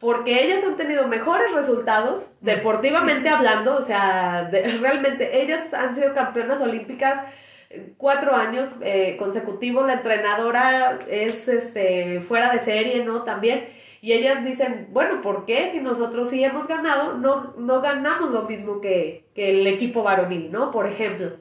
porque 0.00 0.44
ellas 0.44 0.64
han 0.64 0.76
tenido 0.76 1.06
mejores 1.06 1.52
resultados, 1.52 2.26
deportivamente 2.40 3.28
hablando, 3.30 3.76
o 3.76 3.82
sea, 3.82 4.48
realmente 4.50 5.42
ellas 5.42 5.72
han 5.74 5.94
sido 5.94 6.14
campeonas 6.14 6.60
olímpicas 6.60 7.22
eh, 7.68 7.92
cuatro 7.98 8.34
años 8.34 8.68
eh, 8.80 9.16
consecutivos, 9.18 9.86
la 9.86 9.94
entrenadora 9.94 10.98
es 11.08 11.46
este, 11.48 12.20
fuera 12.22 12.50
de 12.52 12.60
serie, 12.60 13.04
¿no? 13.04 13.22
También, 13.22 13.68
y 14.00 14.12
ellas 14.12 14.44
dicen, 14.44 14.88
bueno, 14.90 15.22
¿por 15.22 15.44
qué 15.46 15.70
si 15.72 15.80
nosotros 15.80 16.30
sí 16.30 16.42
hemos 16.42 16.66
ganado, 16.66 17.18
no, 17.18 17.54
no 17.58 17.80
ganamos 17.80 18.30
lo 18.30 18.42
mismo 18.42 18.80
que, 18.80 19.26
que 19.34 19.50
el 19.50 19.66
equipo 19.66 20.02
varonil, 20.02 20.50
¿no? 20.50 20.70
Por 20.70 20.86
ejemplo. 20.86 21.32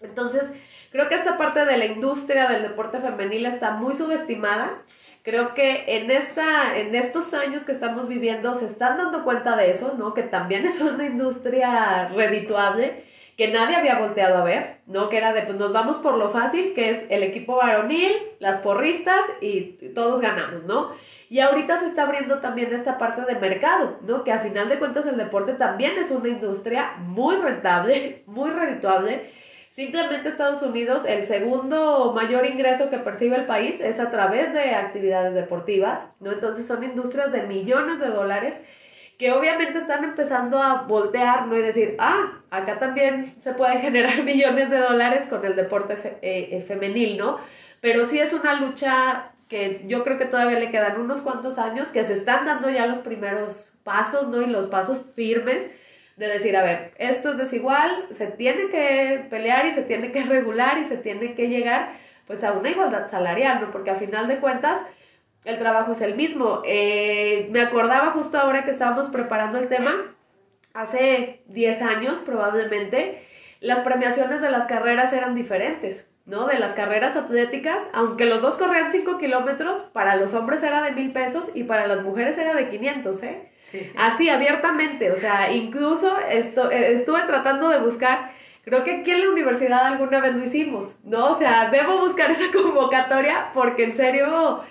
Entonces, 0.00 0.44
creo 0.90 1.08
que 1.08 1.14
esta 1.14 1.36
parte 1.36 1.64
de 1.64 1.76
la 1.76 1.86
industria 1.86 2.48
del 2.48 2.62
deporte 2.62 3.00
femenil 3.00 3.46
está 3.46 3.72
muy 3.72 3.94
subestimada 3.94 4.82
Creo 5.22 5.52
que 5.52 5.84
en, 5.86 6.10
esta, 6.10 6.78
en 6.78 6.94
estos 6.94 7.34
años 7.34 7.64
que 7.64 7.72
estamos 7.72 8.08
viviendo 8.08 8.54
se 8.54 8.64
están 8.64 8.96
dando 8.96 9.22
cuenta 9.22 9.54
de 9.54 9.70
eso, 9.70 9.94
¿no? 9.98 10.14
Que 10.14 10.22
también 10.22 10.64
es 10.66 10.80
una 10.80 11.04
industria 11.04 12.08
redituable 12.08 13.04
que 13.40 13.48
nadie 13.48 13.74
había 13.74 13.98
volteado 13.98 14.36
a 14.36 14.44
ver, 14.44 14.80
¿no? 14.86 15.08
Que 15.08 15.16
era 15.16 15.32
de, 15.32 15.40
pues 15.40 15.56
nos 15.56 15.72
vamos 15.72 15.96
por 15.96 16.18
lo 16.18 16.28
fácil, 16.28 16.74
que 16.74 16.90
es 16.90 17.06
el 17.08 17.22
equipo 17.22 17.56
varonil, 17.56 18.14
las 18.38 18.58
porristas 18.58 19.22
y 19.40 19.78
todos 19.94 20.20
ganamos, 20.20 20.64
¿no? 20.64 20.92
Y 21.30 21.40
ahorita 21.40 21.78
se 21.78 21.86
está 21.86 22.02
abriendo 22.02 22.40
también 22.40 22.70
esta 22.74 22.98
parte 22.98 23.22
de 23.22 23.40
mercado, 23.40 23.96
¿no? 24.06 24.24
Que 24.24 24.32
a 24.32 24.40
final 24.40 24.68
de 24.68 24.78
cuentas 24.78 25.06
el 25.06 25.16
deporte 25.16 25.54
también 25.54 25.92
es 25.96 26.10
una 26.10 26.28
industria 26.28 26.96
muy 26.98 27.36
rentable, 27.36 28.24
muy 28.26 28.50
redituable 28.50 29.30
Simplemente 29.70 30.28
Estados 30.28 30.60
Unidos, 30.62 31.04
el 31.06 31.28
segundo 31.28 32.12
mayor 32.12 32.44
ingreso 32.44 32.90
que 32.90 32.98
percibe 32.98 33.36
el 33.36 33.46
país 33.46 33.80
es 33.80 34.00
a 34.00 34.10
través 34.10 34.52
de 34.52 34.74
actividades 34.74 35.32
deportivas, 35.32 36.00
¿no? 36.18 36.32
Entonces 36.32 36.66
son 36.66 36.82
industrias 36.82 37.30
de 37.30 37.44
millones 37.44 38.00
de 38.00 38.08
dólares 38.08 38.54
que 39.20 39.32
obviamente 39.32 39.78
están 39.78 40.02
empezando 40.02 40.62
a 40.62 40.84
voltear, 40.84 41.46
¿no? 41.46 41.54
Y 41.54 41.60
decir, 41.60 41.94
ah, 41.98 42.40
acá 42.50 42.78
también 42.78 43.34
se 43.42 43.52
pueden 43.52 43.80
generar 43.82 44.22
millones 44.22 44.70
de 44.70 44.78
dólares 44.78 45.28
con 45.28 45.44
el 45.44 45.54
deporte 45.54 45.92
eh, 46.22 46.48
eh, 46.52 46.64
femenil, 46.66 47.18
¿no? 47.18 47.38
Pero 47.82 48.06
sí 48.06 48.18
es 48.18 48.32
una 48.32 48.54
lucha 48.54 49.32
que 49.50 49.82
yo 49.86 50.04
creo 50.04 50.16
que 50.16 50.24
todavía 50.24 50.58
le 50.58 50.70
quedan 50.70 50.98
unos 50.98 51.20
cuantos 51.20 51.58
años, 51.58 51.88
que 51.88 52.02
se 52.02 52.14
están 52.14 52.46
dando 52.46 52.70
ya 52.70 52.86
los 52.86 53.00
primeros 53.00 53.74
pasos, 53.84 54.28
¿no? 54.28 54.40
Y 54.40 54.46
los 54.46 54.68
pasos 54.68 54.98
firmes 55.14 55.70
de 56.16 56.26
decir, 56.26 56.56
a 56.56 56.62
ver, 56.62 56.92
esto 56.96 57.32
es 57.32 57.36
desigual, 57.36 58.06
se 58.12 58.26
tiene 58.28 58.70
que 58.70 59.26
pelear 59.28 59.66
y 59.66 59.74
se 59.74 59.82
tiene 59.82 60.12
que 60.12 60.24
regular 60.36 60.78
y 60.78 60.86
se 60.86 60.96
tiene 60.96 61.34
que 61.34 61.48
llegar 61.48 61.92
pues 62.26 62.42
a 62.42 62.52
una 62.52 62.70
igualdad 62.70 63.10
salarial, 63.10 63.60
¿no? 63.60 63.70
Porque 63.70 63.90
a 63.90 63.96
final 63.96 64.28
de 64.28 64.38
cuentas 64.38 64.78
el 65.44 65.58
trabajo 65.58 65.92
es 65.92 66.00
el 66.00 66.14
mismo. 66.14 66.62
Eh, 66.64 67.48
me 67.50 67.60
acordaba 67.60 68.12
justo 68.12 68.38
ahora 68.38 68.64
que 68.64 68.70
estábamos 68.70 69.08
preparando 69.08 69.58
el 69.58 69.68
tema, 69.68 70.14
hace 70.74 71.42
10 71.46 71.82
años 71.82 72.20
probablemente, 72.20 73.24
las 73.60 73.80
premiaciones 73.80 74.40
de 74.40 74.50
las 74.50 74.66
carreras 74.66 75.12
eran 75.12 75.34
diferentes. 75.34 76.06
¿no? 76.26 76.46
De 76.46 76.58
las 76.58 76.74
carreras 76.74 77.16
atléticas, 77.16 77.82
aunque 77.92 78.24
los 78.24 78.40
dos 78.40 78.54
corrían 78.54 78.92
5 78.92 79.18
kilómetros, 79.18 79.78
para 79.92 80.14
los 80.14 80.32
hombres 80.32 80.62
era 80.62 80.82
de 80.82 80.92
mil 80.92 81.12
pesos 81.12 81.50
y 81.54 81.64
para 81.64 81.88
las 81.88 82.02
mujeres 82.02 82.38
era 82.38 82.54
de 82.54 82.68
500, 82.68 83.22
¿eh? 83.24 83.50
Así, 83.96 84.28
abiertamente, 84.28 85.12
o 85.12 85.16
sea, 85.16 85.52
incluso 85.52 86.18
esto, 86.28 86.70
eh, 86.70 86.92
estuve 86.94 87.22
tratando 87.22 87.68
de 87.68 87.78
buscar, 87.78 88.32
creo 88.64 88.84
que 88.84 88.96
aquí 88.96 89.10
en 89.10 89.20
la 89.22 89.30
universidad 89.30 89.86
alguna 89.86 90.20
vez 90.20 90.34
lo 90.34 90.44
hicimos, 90.44 90.96
¿no? 91.04 91.32
O 91.32 91.34
sea, 91.36 91.70
debo 91.70 91.98
buscar 91.98 92.30
esa 92.30 92.50
convocatoria 92.56 93.50
porque 93.54 93.84
en 93.84 93.96
serio, 93.96 94.62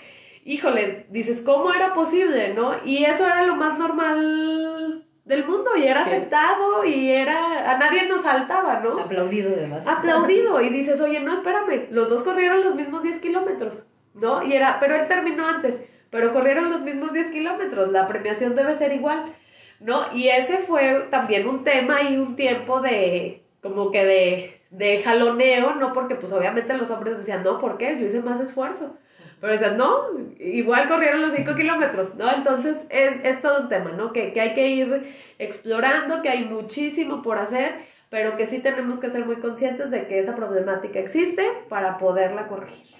híjole, 0.53 1.05
dices, 1.09 1.41
¿cómo 1.45 1.73
era 1.73 1.93
posible, 1.93 2.53
no? 2.53 2.73
Y 2.85 3.05
eso 3.05 3.25
era 3.25 3.43
lo 3.43 3.55
más 3.55 3.77
normal 3.77 5.05
del 5.25 5.45
mundo 5.45 5.75
y 5.77 5.83
era 5.83 6.03
aceptado 6.03 6.83
y 6.83 7.11
era, 7.11 7.71
a 7.71 7.77
nadie 7.77 8.07
nos 8.07 8.23
saltaba, 8.23 8.79
¿no? 8.79 8.99
Aplaudido 8.99 9.53
además. 9.55 9.87
Aplaudido 9.87 10.59
y 10.61 10.69
dices, 10.69 10.99
oye, 11.01 11.19
no, 11.19 11.33
espérame, 11.33 11.87
los 11.91 12.09
dos 12.09 12.23
corrieron 12.23 12.63
los 12.63 12.75
mismos 12.75 13.03
10 13.03 13.19
kilómetros, 13.19 13.83
¿no? 14.15 14.43
Y 14.43 14.53
era, 14.53 14.79
pero 14.79 14.95
él 14.95 15.07
terminó 15.07 15.47
antes 15.47 15.75
pero 16.09 16.33
corrieron 16.33 16.71
los 16.71 16.81
mismos 16.81 17.13
10 17.13 17.31
kilómetros, 17.31 17.91
la 17.91 18.07
premiación 18.07 18.55
debe 18.55 18.77
ser 18.77 18.93
igual, 18.93 19.33
¿no? 19.79 20.05
Y 20.13 20.29
ese 20.29 20.59
fue 20.59 21.07
también 21.11 21.47
un 21.47 21.63
tema 21.63 22.01
y 22.01 22.17
un 22.17 22.35
tiempo 22.35 22.81
de, 22.81 23.43
como 23.61 23.91
que 23.91 24.05
de, 24.05 24.61
de 24.71 25.03
jaloneo, 25.03 25.75
¿no? 25.75 25.93
Porque 25.93 26.15
pues 26.15 26.33
obviamente 26.33 26.75
los 26.75 26.89
hombres 26.89 27.17
decían, 27.17 27.43
no, 27.43 27.59
¿por 27.59 27.77
qué? 27.77 27.97
Yo 27.99 28.07
hice 28.07 28.21
más 28.21 28.41
esfuerzo. 28.41 28.97
Pero 29.39 29.53
decían, 29.53 29.77
no, 29.77 30.05
igual 30.39 30.87
corrieron 30.89 31.21
los 31.21 31.33
5 31.33 31.55
kilómetros, 31.55 32.15
¿no? 32.15 32.29
Entonces 32.33 32.77
es, 32.89 33.13
es, 33.23 33.41
todo 33.41 33.61
un 33.61 33.69
tema, 33.69 33.91
¿no? 33.91 34.11
Que, 34.11 34.33
que 34.33 34.41
hay 34.41 34.53
que 34.53 34.67
ir 34.67 35.15
explorando, 35.37 36.21
que 36.21 36.29
hay 36.29 36.45
muchísimo 36.45 37.21
por 37.21 37.37
hacer, 37.37 37.75
pero 38.09 38.35
que 38.35 38.47
sí 38.47 38.59
tenemos 38.59 38.99
que 38.99 39.09
ser 39.09 39.25
muy 39.25 39.37
conscientes 39.37 39.91
de 39.91 40.07
que 40.07 40.19
esa 40.19 40.35
problemática 40.35 40.99
existe 40.99 41.43
para 41.69 41.97
poderla 41.97 42.47
corregir. 42.47 42.97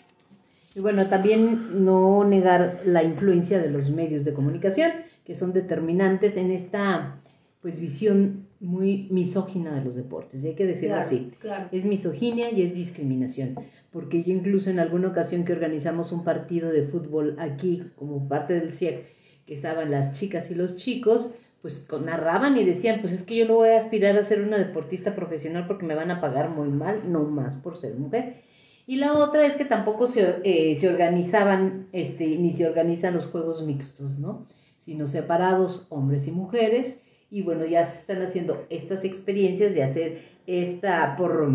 Y 0.76 0.80
bueno, 0.82 1.08
también 1.08 1.84
no 1.84 2.24
negar 2.24 2.80
la 2.86 3.04
influencia 3.04 3.60
de 3.60 3.70
los 3.70 3.90
medios 3.90 4.24
de 4.24 4.34
comunicación, 4.34 4.92
que 5.26 5.36
son 5.36 5.52
determinantes 5.52 6.38
en 6.38 6.52
esta 6.52 7.18
pues 7.62 7.80
visión 7.80 8.48
muy 8.60 9.08
misógina 9.12 9.74
de 9.74 9.84
los 9.84 9.96
deportes, 9.96 10.44
hay 10.44 10.54
que 10.54 10.66
decirlo 10.66 10.98
así. 10.98 11.32
Es 11.72 11.86
misoginia 11.86 12.52
y 12.52 12.62
es 12.62 12.74
discriminación, 12.74 13.56
porque 13.92 14.24
yo 14.24 14.34
incluso 14.34 14.70
en 14.70 14.80
alguna 14.80 15.10
ocasión 15.10 15.46
que 15.46 15.54
organizamos 15.54 16.12
un 16.12 16.24
partido 16.24 16.70
de 16.72 16.84
fútbol 16.84 17.36
aquí 17.40 17.84
como 17.96 18.28
parte 18.28 18.60
del 18.60 18.74
CIEC, 18.74 19.06
que 19.46 19.56
estaban 19.56 19.90
las 19.90 20.18
chicas 20.20 20.52
y 20.52 20.56
los 20.56 20.76
chicos, 20.76 21.32
pues 21.62 21.88
narraban 22.06 22.56
y 22.58 22.66
decían, 22.66 23.02
pues 23.02 23.14
es 23.14 23.24
que 23.24 23.36
yo 23.36 23.48
no 23.48 23.56
voy 23.56 23.70
a 23.70 23.78
aspirar 23.78 24.16
a 24.16 24.24
ser 24.24 24.42
una 24.42 24.58
deportista 24.58 25.16
profesional 25.16 25.68
porque 25.68 25.86
me 25.86 25.96
van 25.96 26.12
a 26.12 26.22
pagar 26.22 26.50
muy 26.50 26.70
mal, 26.70 27.12
no 27.12 27.24
más 27.24 27.58
por 27.58 27.78
ser 27.78 27.96
mujer. 27.96 28.42
Y 28.88 28.96
la 28.96 29.14
otra 29.14 29.46
es 29.46 29.56
que 29.56 29.66
tampoco 29.66 30.08
se, 30.08 30.38
eh, 30.44 30.76
se 30.78 30.90
organizaban, 30.90 31.90
este, 31.92 32.38
ni 32.38 32.54
se 32.54 32.68
organizan 32.68 33.14
los 33.14 33.26
juegos 33.26 33.64
mixtos, 33.64 34.18
¿no? 34.18 34.48
Sino 34.78 35.06
separados 35.06 35.86
hombres 35.90 36.28
y 36.28 36.32
mujeres. 36.32 37.02
Y 37.30 37.44
bueno, 37.44 37.66
ya 37.66 37.86
se 37.86 38.00
están 38.00 38.22
haciendo 38.24 38.66
estas 38.70 39.04
experiencias 39.04 39.74
de 39.76 39.84
hacer 39.84 40.22
esta 40.48 41.16
por, 41.18 41.52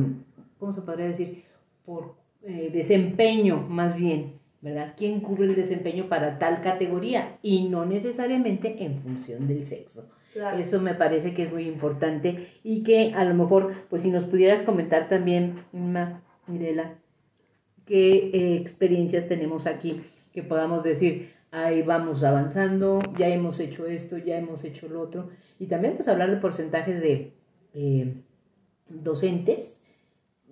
¿cómo 0.59 0.73
se 0.73 0.83
podría 0.83 1.07
decir? 1.07 1.45
Por 1.85 2.14
eh, 2.46 2.70
desempeño, 2.72 3.66
más 3.68 3.96
bien, 3.96 4.34
¿verdad? 4.60 4.94
¿Quién 4.96 5.20
cubre 5.20 5.46
el 5.46 5.56
desempeño 5.56 6.08
para 6.08 6.38
tal 6.38 6.62
categoría? 6.62 7.38
Y 7.42 7.68
no 7.68 7.86
necesariamente 7.86 8.84
en 8.84 9.00
función 9.00 9.46
del 9.46 9.66
sexo. 9.66 10.08
Eso 10.58 10.80
me 10.80 10.94
parece 10.94 11.32
que 11.32 11.44
es 11.44 11.52
muy 11.52 11.68
importante 11.68 12.48
y 12.64 12.82
que 12.82 13.12
a 13.14 13.24
lo 13.24 13.34
mejor, 13.34 13.74
pues 13.88 14.02
si 14.02 14.10
nos 14.10 14.24
pudieras 14.24 14.62
comentar 14.62 15.08
también, 15.08 15.60
Mirela, 16.46 16.94
qué 17.86 18.30
eh, 18.32 18.56
experiencias 18.56 19.28
tenemos 19.28 19.66
aquí 19.66 20.02
que 20.32 20.42
podamos 20.42 20.82
decir, 20.82 21.30
ahí 21.52 21.82
vamos 21.82 22.24
avanzando, 22.24 23.00
ya 23.16 23.28
hemos 23.28 23.60
hecho 23.60 23.86
esto, 23.86 24.18
ya 24.18 24.36
hemos 24.36 24.64
hecho 24.64 24.88
lo 24.88 25.00
otro. 25.00 25.30
Y 25.60 25.66
también 25.66 25.94
pues 25.94 26.08
hablar 26.08 26.30
de 26.30 26.38
porcentajes 26.38 27.00
de 27.00 27.32
eh, 27.74 28.14
docentes, 28.88 29.84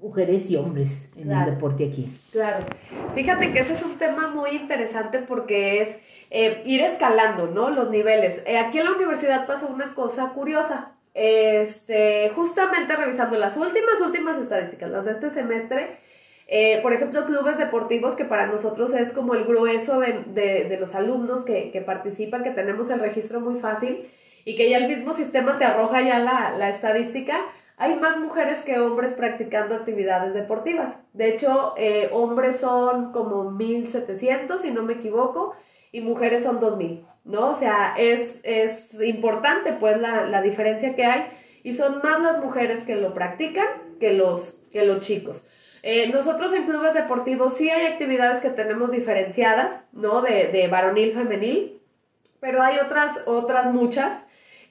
mujeres 0.02 0.50
y 0.50 0.56
hombres 0.56 1.12
en 1.16 1.30
el 1.30 1.44
deporte 1.47 1.87
aquí. 1.87 2.11
Claro. 2.32 2.64
Fíjate 3.14 3.52
que 3.52 3.61
ese 3.61 3.75
es 3.75 3.82
un 3.82 3.97
tema 3.99 4.28
muy 4.28 4.50
interesante 4.50 5.21
porque 5.21 5.82
es 5.82 5.88
eh, 6.30 6.62
ir 6.66 6.80
escalando, 6.80 7.47
¿no? 7.47 7.71
Los 7.71 7.90
niveles. 7.90 8.42
aquí 8.66 8.78
en 8.78 8.85
la 8.85 8.92
universidad 8.92 9.47
pasa 9.47 9.66
una 9.66 9.94
cosa 9.94 10.30
curiosa. 10.35 10.92
Este, 11.14 12.30
justamente 12.35 12.97
revisando 12.97 13.37
las 13.37 13.56
últimas, 13.56 14.00
últimas 14.00 14.38
estadísticas, 14.38 14.90
las 14.90 15.04
de 15.04 15.12
este 15.12 15.30
semestre, 15.30 15.99
eh, 16.49 16.80
por 16.82 16.92
ejemplo, 16.92 17.26
clubes 17.26 17.59
deportivos, 17.59 18.14
que 18.14 18.25
para 18.25 18.47
nosotros 18.47 18.92
es 18.94 19.12
como 19.12 19.35
el 19.35 19.44
grueso 19.44 20.00
de, 20.00 20.23
de, 20.26 20.64
de 20.64 20.76
los 20.78 20.94
alumnos 20.94 21.44
que, 21.44 21.71
que, 21.71 21.80
participan, 21.80 22.42
que 22.42 22.50
tenemos 22.50 22.90
el 22.90 23.00
registro 23.00 23.40
muy 23.40 23.61
fácil 23.61 24.09
y 24.44 24.56
que 24.56 24.68
ya 24.68 24.78
el 24.78 24.88
mismo 24.88 25.14
sistema 25.14 25.59
te 25.59 25.64
arroja 25.64 26.02
ya 26.02 26.18
la, 26.18 26.54
la 26.56 26.71
estadística. 26.71 27.38
Hay 27.83 27.97
más 27.97 28.17
mujeres 28.19 28.61
que 28.61 28.79
hombres 28.79 29.15
practicando 29.15 29.75
actividades 29.75 30.35
deportivas. 30.35 30.97
De 31.15 31.31
hecho, 31.31 31.75
eh, 31.77 32.11
hombres 32.12 32.61
son 32.61 33.11
como 33.11 33.51
1.700, 33.51 34.59
si 34.59 34.71
no 34.71 34.85
me 34.85 34.93
equivoco, 34.93 35.57
y 35.91 36.01
mujeres 36.01 36.45
son 36.45 36.61
2.000, 36.61 37.05
¿no? 37.25 37.51
O 37.51 37.55
sea, 37.57 37.97
es, 37.99 38.39
es 38.45 39.03
importante 39.03 39.73
pues 39.73 40.01
la, 40.01 40.27
la, 40.27 40.43
diferencia 40.43 40.95
que 40.95 41.05
hay 41.05 41.25
y 41.65 41.75
son 41.75 42.01
más 42.05 42.21
las 42.21 42.39
mujeres 42.39 42.85
que 42.85 42.95
lo 42.95 43.15
practican 43.15 43.67
que 43.99 44.12
los, 44.12 44.61
que 44.71 44.87
los 44.87 45.01
chicos. 45.01 45.45
Eh, 45.83 46.09
nosotros 46.12 46.55
en 46.55 46.67
clubes 46.67 46.95
deportivos 46.95 47.55
sí 47.55 47.69
hay 47.69 47.87
actividades 47.87 48.43
que 48.43 48.51
tenemos 48.51 48.93
diferenciadas, 48.93 49.81
¿no? 49.91 50.23
De, 50.23 50.47
de 50.53 50.69
varonil, 50.69 51.15
femenil, 51.15 51.83
pero 52.39 52.62
hay 52.62 52.79
otras, 52.79 53.23
otras 53.27 53.75
muchas 53.75 54.23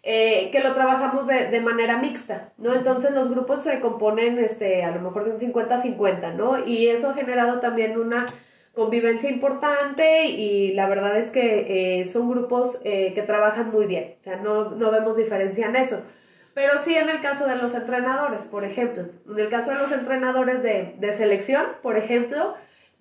eh, 0.03 0.49
que 0.51 0.61
lo 0.61 0.73
trabajamos 0.73 1.27
de, 1.27 1.49
de, 1.49 1.61
manera 1.61 1.97
mixta, 1.97 2.53
¿no? 2.57 2.73
Entonces 2.73 3.11
los 3.11 3.29
grupos 3.29 3.63
se 3.63 3.79
componen, 3.79 4.39
este, 4.39 4.83
a 4.83 4.91
lo 4.91 4.99
mejor 5.01 5.25
de 5.25 5.31
un 5.31 5.39
50-50, 5.39 6.33
¿no? 6.33 6.65
Y 6.65 6.87
eso 6.87 7.09
ha 7.09 7.13
generado 7.13 7.59
también 7.59 7.99
una 7.99 8.25
convivencia 8.73 9.29
importante 9.29 10.25
y 10.25 10.73
la 10.73 10.87
verdad 10.87 11.17
es 11.17 11.29
que 11.29 11.99
eh, 12.01 12.05
son 12.05 12.29
grupos 12.29 12.79
eh, 12.83 13.13
que 13.13 13.21
trabajan 13.21 13.71
muy 13.71 13.85
bien, 13.85 14.15
o 14.19 14.23
sea, 14.23 14.37
no, 14.37 14.71
no 14.71 14.91
vemos 14.91 15.17
diferencia 15.17 15.67
en 15.67 15.75
eso. 15.75 16.01
Pero 16.53 16.79
sí 16.79 16.95
en 16.95 17.09
el 17.09 17.21
caso 17.21 17.47
de 17.47 17.55
los 17.55 17.73
entrenadores, 17.75 18.45
por 18.47 18.65
ejemplo. 18.65 19.05
En 19.29 19.39
el 19.39 19.49
caso 19.49 19.71
de 19.71 19.77
los 19.77 19.91
entrenadores 19.91 20.61
de, 20.63 20.95
de 20.97 21.15
selección, 21.15 21.65
por 21.81 21.95
ejemplo, 21.95 22.55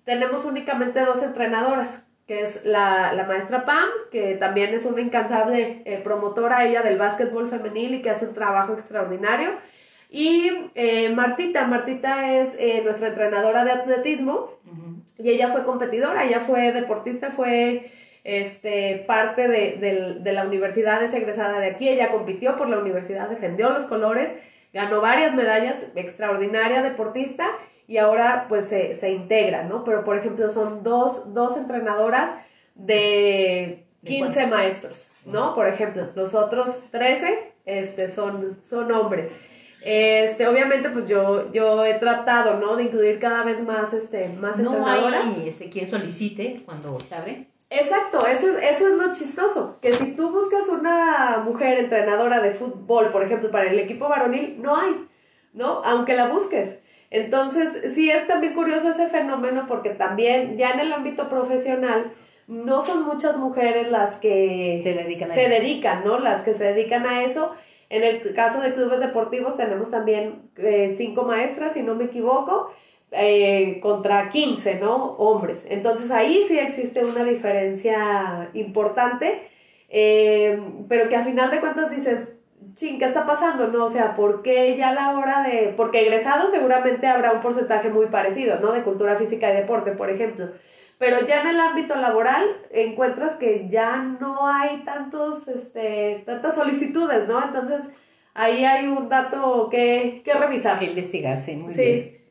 tenemos 0.05 0.45
únicamente 0.45 1.01
dos 1.01 1.21
entrenadoras, 1.21 2.03
que 2.31 2.43
es 2.43 2.63
la, 2.63 3.11
la, 3.11 3.25
maestra 3.25 3.65
Pam, 3.65 3.89
que 4.09 4.35
también 4.35 4.73
es 4.73 4.85
una 4.85 5.01
incansable 5.01 5.81
eh, 5.83 5.99
promotora 6.01 6.63
ella 6.65 6.81
del 6.81 6.97
básquetbol 6.97 7.49
femenil 7.49 7.95
y 7.95 8.01
que 8.01 8.09
hace 8.09 8.25
un 8.25 8.33
trabajo 8.33 8.71
extraordinario. 8.71 9.49
Y 10.09 10.49
eh, 10.75 11.09
Martita, 11.09 11.67
Martita 11.67 12.39
es 12.39 12.55
eh, 12.57 12.83
nuestra 12.85 13.09
entrenadora 13.09 13.65
de 13.65 13.71
atletismo. 13.71 14.49
Y 15.17 15.29
ella 15.29 15.49
fue 15.49 15.65
competidora, 15.65 16.23
ella 16.23 16.39
fue 16.39 16.71
deportista, 16.71 17.31
fue 17.31 17.91
este, 18.23 19.03
parte 19.05 19.49
de, 19.49 19.75
de, 19.81 20.15
de, 20.21 20.31
la 20.31 20.45
universidad, 20.45 21.03
es 21.03 21.13
egresada 21.13 21.59
de 21.59 21.71
aquí, 21.71 21.89
ella 21.89 22.11
compitió 22.11 22.55
por 22.55 22.69
la 22.69 22.79
universidad, 22.79 23.27
defendió 23.27 23.71
los 23.71 23.87
colores, 23.87 24.29
ganó 24.71 25.01
varias 25.01 25.35
medallas, 25.35 25.75
extraordinaria 25.95 26.81
deportista 26.81 27.49
y 27.91 27.97
ahora 27.97 28.45
pues 28.47 28.69
se, 28.69 28.95
se 28.95 29.11
integra, 29.11 29.63
¿no? 29.63 29.83
Pero 29.83 30.05
por 30.05 30.17
ejemplo 30.17 30.49
son 30.49 30.81
dos, 30.81 31.33
dos 31.33 31.57
entrenadoras 31.57 32.37
de 32.73 33.85
15 34.05 34.47
maestros, 34.47 35.11
¿no? 35.25 35.53
Por 35.55 35.67
ejemplo, 35.67 36.07
los 36.15 36.33
otros 36.33 36.79
13 36.91 37.51
este, 37.65 38.07
son, 38.07 38.59
son 38.63 38.89
hombres. 38.93 39.29
Este, 39.83 40.47
obviamente, 40.47 40.89
pues 40.89 41.05
yo, 41.05 41.51
yo 41.51 41.83
he 41.83 41.95
tratado, 41.95 42.61
¿no? 42.61 42.77
De 42.77 42.83
incluir 42.83 43.19
cada 43.19 43.43
vez 43.43 43.61
más, 43.61 43.91
este, 43.91 44.29
más 44.29 44.57
no 44.57 44.73
entrenadoras. 44.73 45.25
hay 45.25 45.49
este, 45.49 45.69
quien 45.69 45.89
solicite 45.89 46.61
cuando 46.63 46.97
se 46.97 47.13
abre. 47.13 47.47
Exacto, 47.69 48.25
eso 48.25 48.57
es, 48.57 48.71
eso 48.71 48.87
es 48.87 48.93
lo 48.93 49.13
chistoso, 49.13 49.79
que 49.81 49.91
si 49.91 50.13
tú 50.13 50.31
buscas 50.31 50.69
una 50.69 51.41
mujer 51.43 51.79
entrenadora 51.79 52.41
de 52.41 52.53
fútbol, 52.53 53.11
por 53.11 53.25
ejemplo, 53.25 53.51
para 53.51 53.69
el 53.69 53.79
equipo 53.79 54.07
varonil, 54.07 54.61
no 54.61 54.77
hay, 54.77 55.07
¿no? 55.53 55.83
Aunque 55.83 56.13
la 56.13 56.29
busques. 56.29 56.80
Entonces, 57.11 57.93
sí 57.93 58.09
es 58.09 58.25
también 58.25 58.53
curioso 58.53 58.89
ese 58.89 59.07
fenómeno 59.07 59.65
porque 59.67 59.91
también 59.91 60.57
ya 60.57 60.71
en 60.71 60.79
el 60.79 60.93
ámbito 60.93 61.29
profesional 61.29 62.13
no 62.47 62.81
son 62.81 63.05
muchas 63.05 63.37
mujeres 63.37 63.91
las 63.91 64.15
que 64.17 64.79
Se 64.83 64.93
dedican 64.93 65.29
a 65.31 65.35
se 65.35 65.41
eso. 65.41 65.49
dedican, 65.49 66.03
¿no? 66.05 66.19
Las 66.19 66.43
que 66.43 66.53
se 66.53 66.63
dedican 66.63 67.05
a 67.05 67.23
eso. 67.23 67.51
En 67.89 68.03
el 68.03 68.33
caso 68.33 68.61
de 68.61 68.73
clubes 68.73 69.01
deportivos 69.01 69.57
tenemos 69.57 69.91
también 69.91 70.49
eh, 70.57 70.95
cinco 70.97 71.23
maestras, 71.23 71.73
si 71.73 71.81
no 71.81 71.95
me 71.95 72.05
equivoco, 72.05 72.71
eh, 73.11 73.79
contra 73.81 74.29
15, 74.29 74.75
¿no? 74.79 75.15
Hombres. 75.17 75.65
Entonces 75.69 76.09
ahí 76.11 76.45
sí 76.47 76.57
existe 76.57 77.01
una 77.05 77.25
diferencia 77.25 78.49
importante, 78.53 79.49
eh, 79.89 80.61
pero 80.87 81.09
que 81.09 81.17
a 81.17 81.25
final 81.25 81.51
de 81.51 81.59
cuentas 81.59 81.91
dices, 81.91 82.29
ching, 82.75 82.99
¿qué 82.99 83.05
está 83.05 83.25
pasando? 83.25 83.67
No, 83.67 83.85
o 83.85 83.89
sea, 83.89 84.15
¿por 84.15 84.41
qué 84.41 84.75
ya 84.77 84.89
a 84.89 84.93
la 84.93 85.17
hora 85.17 85.43
de...? 85.43 85.73
Porque 85.77 86.01
egresados 86.01 86.51
seguramente 86.51 87.07
habrá 87.07 87.31
un 87.33 87.41
porcentaje 87.41 87.89
muy 87.89 88.07
parecido, 88.07 88.59
¿no? 88.59 88.71
De 88.71 88.83
cultura 88.83 89.15
física 89.15 89.51
y 89.51 89.55
deporte, 89.55 89.91
por 89.91 90.09
ejemplo. 90.09 90.49
Pero 90.97 91.25
ya 91.25 91.41
en 91.41 91.47
el 91.49 91.59
ámbito 91.59 91.95
laboral 91.95 92.43
encuentras 92.71 93.35
que 93.37 93.67
ya 93.71 93.97
no 94.19 94.47
hay 94.47 94.83
tantos, 94.85 95.47
este, 95.47 96.23
tantas 96.25 96.55
solicitudes, 96.55 97.27
¿no? 97.27 97.43
Entonces 97.43 97.89
ahí 98.33 98.63
hay 98.65 98.87
un 98.87 99.09
dato 99.09 99.67
que, 99.71 100.21
que 100.23 100.33
revisar. 100.33 100.77
Que 100.77 100.85
investigarse, 100.85 101.55
muy 101.57 101.73
Sí. 101.73 101.81
bien. 101.81 102.21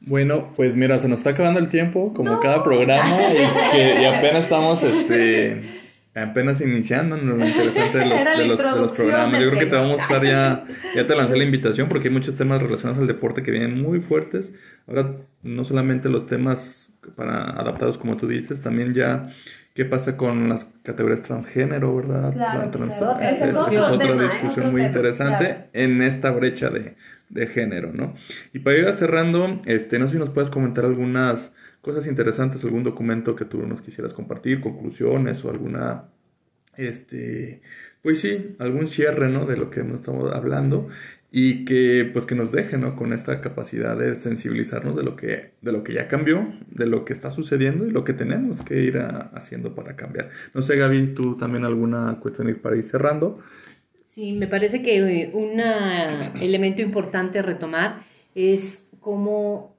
Bueno, 0.00 0.52
pues 0.56 0.74
mira, 0.76 0.98
se 0.98 1.08
nos 1.08 1.20
está 1.20 1.30
acabando 1.30 1.58
el 1.58 1.68
tiempo, 1.68 2.12
como 2.14 2.38
cada 2.40 2.62
programa, 2.62 3.02
y, 3.32 3.76
que, 3.76 4.00
y 4.00 4.04
apenas 4.04 4.44
estamos, 4.44 4.82
este, 4.84 5.77
apenas 6.14 6.60
iniciando 6.60 7.16
en 7.16 7.26
lo 7.28 7.46
interesante 7.46 7.98
de 7.98 8.06
los, 8.10 8.20
Era 8.20 8.34
la 8.34 8.40
de 8.40 8.46
los, 8.48 8.58
de 8.58 8.64
los 8.64 8.70
introducción 8.70 9.06
programas. 9.08 9.40
Yo 9.40 9.48
creo 9.48 9.60
que 9.60 9.66
te 9.66 9.76
vamos 9.76 10.00
a 10.00 10.02
estar 10.02 10.24
ya, 10.24 10.64
ya 10.96 11.06
te 11.06 11.16
lancé 11.16 11.36
la 11.36 11.44
invitación 11.44 11.88
porque 11.88 12.08
hay 12.08 12.14
muchos 12.14 12.36
temas 12.36 12.62
relacionados 12.62 13.00
al 13.00 13.06
deporte 13.06 13.42
que 13.42 13.50
vienen 13.50 13.80
muy 13.80 14.00
fuertes. 14.00 14.52
Ahora, 14.86 15.12
no 15.42 15.64
solamente 15.64 16.08
los 16.08 16.26
temas 16.26 16.92
para 17.16 17.44
adaptados 17.50 17.96
como 17.98 18.16
tú 18.16 18.26
dices, 18.28 18.60
también 18.62 18.92
ya 18.94 19.30
qué 19.74 19.84
pasa 19.84 20.16
con 20.16 20.48
las 20.48 20.66
categorías 20.82 21.22
transgénero, 21.22 21.94
¿verdad? 21.94 22.32
Claro, 22.32 22.70
pues, 22.72 23.00
otra- 23.00 23.30
esa 23.30 23.48
ese 23.48 23.48
es 23.50 23.56
otro 23.56 23.94
otra 23.94 24.06
tema, 24.08 24.20
¿eh? 24.22 24.24
discusión 24.24 24.50
Otro 24.66 24.72
muy 24.72 24.80
tema, 24.80 24.86
interesante 24.88 25.44
claro. 25.46 25.64
en 25.72 26.02
esta 26.02 26.30
brecha 26.32 26.68
de, 26.70 26.96
de 27.28 27.46
género, 27.46 27.92
¿no? 27.94 28.14
Y 28.52 28.58
para 28.58 28.76
ir 28.76 28.92
cerrando, 28.92 29.62
este, 29.66 29.98
no 30.00 30.08
sé 30.08 30.14
si 30.14 30.18
nos 30.18 30.30
puedes 30.30 30.50
comentar 30.50 30.84
algunas 30.84 31.54
cosas 31.80 32.06
interesantes, 32.06 32.64
algún 32.64 32.84
documento 32.84 33.34
que 33.36 33.44
tú 33.44 33.66
nos 33.66 33.80
quisieras 33.82 34.12
compartir, 34.14 34.60
conclusiones 34.60 35.44
o 35.44 35.50
alguna, 35.50 36.10
este, 36.76 37.62
pues 38.02 38.20
sí, 38.20 38.56
algún 38.58 38.86
cierre, 38.86 39.28
¿no? 39.28 39.46
De 39.46 39.56
lo 39.56 39.70
que 39.70 39.80
hemos 39.80 39.96
estado 40.00 40.34
hablando 40.34 40.88
y 41.30 41.64
que, 41.66 42.08
pues, 42.12 42.24
que 42.24 42.34
nos 42.34 42.52
deje, 42.52 42.78
¿no? 42.78 42.96
Con 42.96 43.12
esta 43.12 43.40
capacidad 43.42 43.96
de 43.98 44.16
sensibilizarnos 44.16 44.96
de 44.96 45.02
lo 45.02 45.14
que, 45.16 45.52
de 45.60 45.72
lo 45.72 45.84
que 45.84 45.92
ya 45.94 46.08
cambió, 46.08 46.48
de 46.70 46.86
lo 46.86 47.04
que 47.04 47.12
está 47.12 47.30
sucediendo 47.30 47.86
y 47.86 47.90
lo 47.90 48.04
que 48.04 48.14
tenemos 48.14 48.62
que 48.62 48.82
ir 48.82 48.98
a- 48.98 49.30
haciendo 49.34 49.74
para 49.74 49.94
cambiar. 49.96 50.30
No 50.54 50.62
sé, 50.62 50.76
Gaby, 50.76 51.08
tú 51.14 51.36
también 51.36 51.64
alguna 51.64 52.18
cuestión 52.20 52.54
para 52.62 52.76
ir 52.76 52.82
cerrando. 52.82 53.40
Sí, 54.06 54.32
me 54.32 54.46
parece 54.48 54.82
que 54.82 54.98
eh, 54.98 55.30
un 55.34 55.60
elemento 56.40 56.82
importante 56.82 57.38
a 57.38 57.42
retomar 57.42 58.02
es 58.34 58.88
cómo 59.00 59.77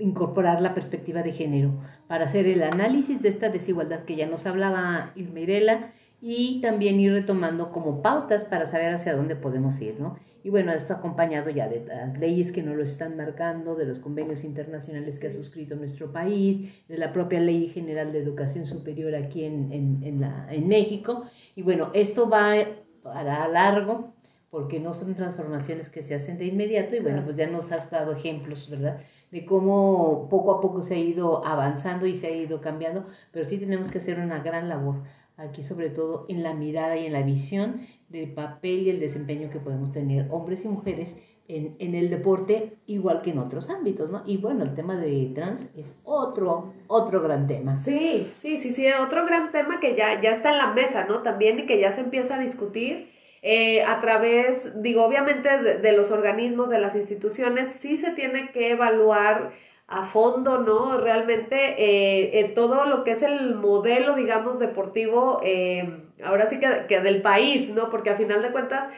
incorporar 0.00 0.60
la 0.60 0.74
perspectiva 0.74 1.22
de 1.22 1.32
género 1.32 1.72
para 2.08 2.24
hacer 2.24 2.46
el 2.46 2.62
análisis 2.62 3.22
de 3.22 3.28
esta 3.28 3.50
desigualdad 3.50 4.04
que 4.04 4.16
ya 4.16 4.26
nos 4.26 4.46
hablaba 4.46 5.12
Irmirela 5.14 5.92
y 6.20 6.60
también 6.60 6.98
ir 6.98 7.12
retomando 7.12 7.70
como 7.70 8.02
pautas 8.02 8.44
para 8.44 8.66
saber 8.66 8.94
hacia 8.94 9.14
dónde 9.14 9.36
podemos 9.36 9.80
ir, 9.80 10.00
¿no? 10.00 10.18
Y 10.42 10.50
bueno, 10.50 10.72
esto 10.72 10.92
acompañado 10.92 11.50
ya 11.50 11.68
de 11.68 11.84
las 11.84 12.18
leyes 12.18 12.50
que 12.50 12.62
nos 12.62 12.76
lo 12.76 12.82
están 12.82 13.16
marcando, 13.16 13.76
de 13.76 13.86
los 13.86 13.98
convenios 13.98 14.44
internacionales 14.44 15.20
que 15.20 15.28
ha 15.28 15.30
suscrito 15.30 15.76
nuestro 15.76 16.12
país, 16.12 16.86
de 16.88 16.98
la 16.98 17.12
propia 17.12 17.40
Ley 17.40 17.68
General 17.68 18.12
de 18.12 18.20
Educación 18.20 18.66
Superior 18.66 19.14
aquí 19.14 19.44
en, 19.44 19.72
en, 19.72 20.02
en 20.02 20.20
la, 20.20 20.46
en 20.50 20.66
México. 20.68 21.24
Y 21.54 21.62
bueno, 21.62 21.90
esto 21.94 22.28
va 22.28 22.54
para 23.02 23.46
largo 23.48 24.14
porque 24.50 24.80
no 24.80 24.94
son 24.94 25.14
transformaciones 25.14 25.90
que 25.90 26.02
se 26.02 26.14
hacen 26.14 26.38
de 26.38 26.46
inmediato 26.46 26.94
y 26.94 27.00
bueno, 27.00 27.22
pues 27.24 27.36
ya 27.36 27.48
nos 27.48 27.72
has 27.72 27.90
dado 27.90 28.12
ejemplos, 28.12 28.70
¿verdad? 28.70 29.00
De 29.34 29.44
cómo 29.44 30.28
poco 30.30 30.52
a 30.52 30.60
poco 30.60 30.84
se 30.84 30.94
ha 30.94 30.98
ido 30.98 31.44
avanzando 31.44 32.06
y 32.06 32.16
se 32.16 32.28
ha 32.28 32.30
ido 32.30 32.60
cambiando, 32.60 33.04
pero 33.32 33.44
sí 33.44 33.58
tenemos 33.58 33.88
que 33.88 33.98
hacer 33.98 34.20
una 34.20 34.38
gran 34.38 34.68
labor 34.68 35.02
aquí 35.36 35.64
sobre 35.64 35.90
todo 35.90 36.26
en 36.28 36.44
la 36.44 36.54
mirada 36.54 36.96
y 36.96 37.06
en 37.06 37.12
la 37.12 37.22
visión 37.22 37.80
del 38.08 38.32
papel 38.32 38.86
y 38.86 38.90
el 38.90 39.00
desempeño 39.00 39.50
que 39.50 39.58
podemos 39.58 39.90
tener 39.90 40.28
hombres 40.30 40.64
y 40.64 40.68
mujeres 40.68 41.20
en, 41.48 41.74
en 41.80 41.96
el 41.96 42.10
deporte 42.10 42.78
igual 42.86 43.22
que 43.22 43.30
en 43.30 43.38
otros 43.38 43.70
ámbitos, 43.70 44.08
¿no? 44.08 44.22
Y 44.24 44.36
bueno, 44.36 44.62
el 44.62 44.76
tema 44.76 44.96
de 44.96 45.32
trans 45.34 45.62
es 45.76 45.98
otro, 46.04 46.72
otro 46.86 47.20
gran 47.20 47.48
tema. 47.48 47.82
Sí, 47.84 48.30
sí, 48.38 48.56
sí, 48.58 48.72
sí, 48.72 48.86
otro 48.92 49.26
gran 49.26 49.50
tema 49.50 49.80
que 49.80 49.96
ya, 49.96 50.22
ya 50.22 50.30
está 50.30 50.52
en 50.52 50.58
la 50.58 50.72
mesa, 50.72 51.06
¿no? 51.06 51.22
También 51.22 51.58
y 51.58 51.66
que 51.66 51.80
ya 51.80 51.92
se 51.92 52.02
empieza 52.02 52.36
a 52.36 52.40
discutir 52.40 53.10
eh, 53.46 53.82
a 53.82 54.00
través, 54.00 54.80
digo, 54.80 55.04
obviamente 55.04 55.58
de, 55.58 55.92
los 55.92 56.10
organismos, 56.10 56.70
de 56.70 56.78
las 56.78 56.94
instituciones, 56.94 57.74
sí 57.74 57.98
se 57.98 58.12
tiene 58.12 58.50
que 58.52 58.70
evaluar 58.70 59.52
a 59.86 60.06
fondo, 60.06 60.62
¿no? 60.62 60.96
Realmente 60.96 61.74
eh, 61.76 62.52
todo 62.54 62.86
lo 62.86 63.04
que 63.04 63.10
es 63.10 63.20
el 63.20 63.54
modelo, 63.54 64.14
digamos, 64.14 64.58
deportivo, 64.58 65.42
eh, 65.44 66.04
ahora 66.24 66.48
sí 66.48 66.58
que, 66.58 66.86
que 66.88 67.02
del 67.02 67.20
país, 67.20 67.68
¿no? 67.68 67.90
Porque 67.90 68.08
a 68.08 68.16
final 68.16 68.40
de 68.40 68.50
cuentas 68.50 68.88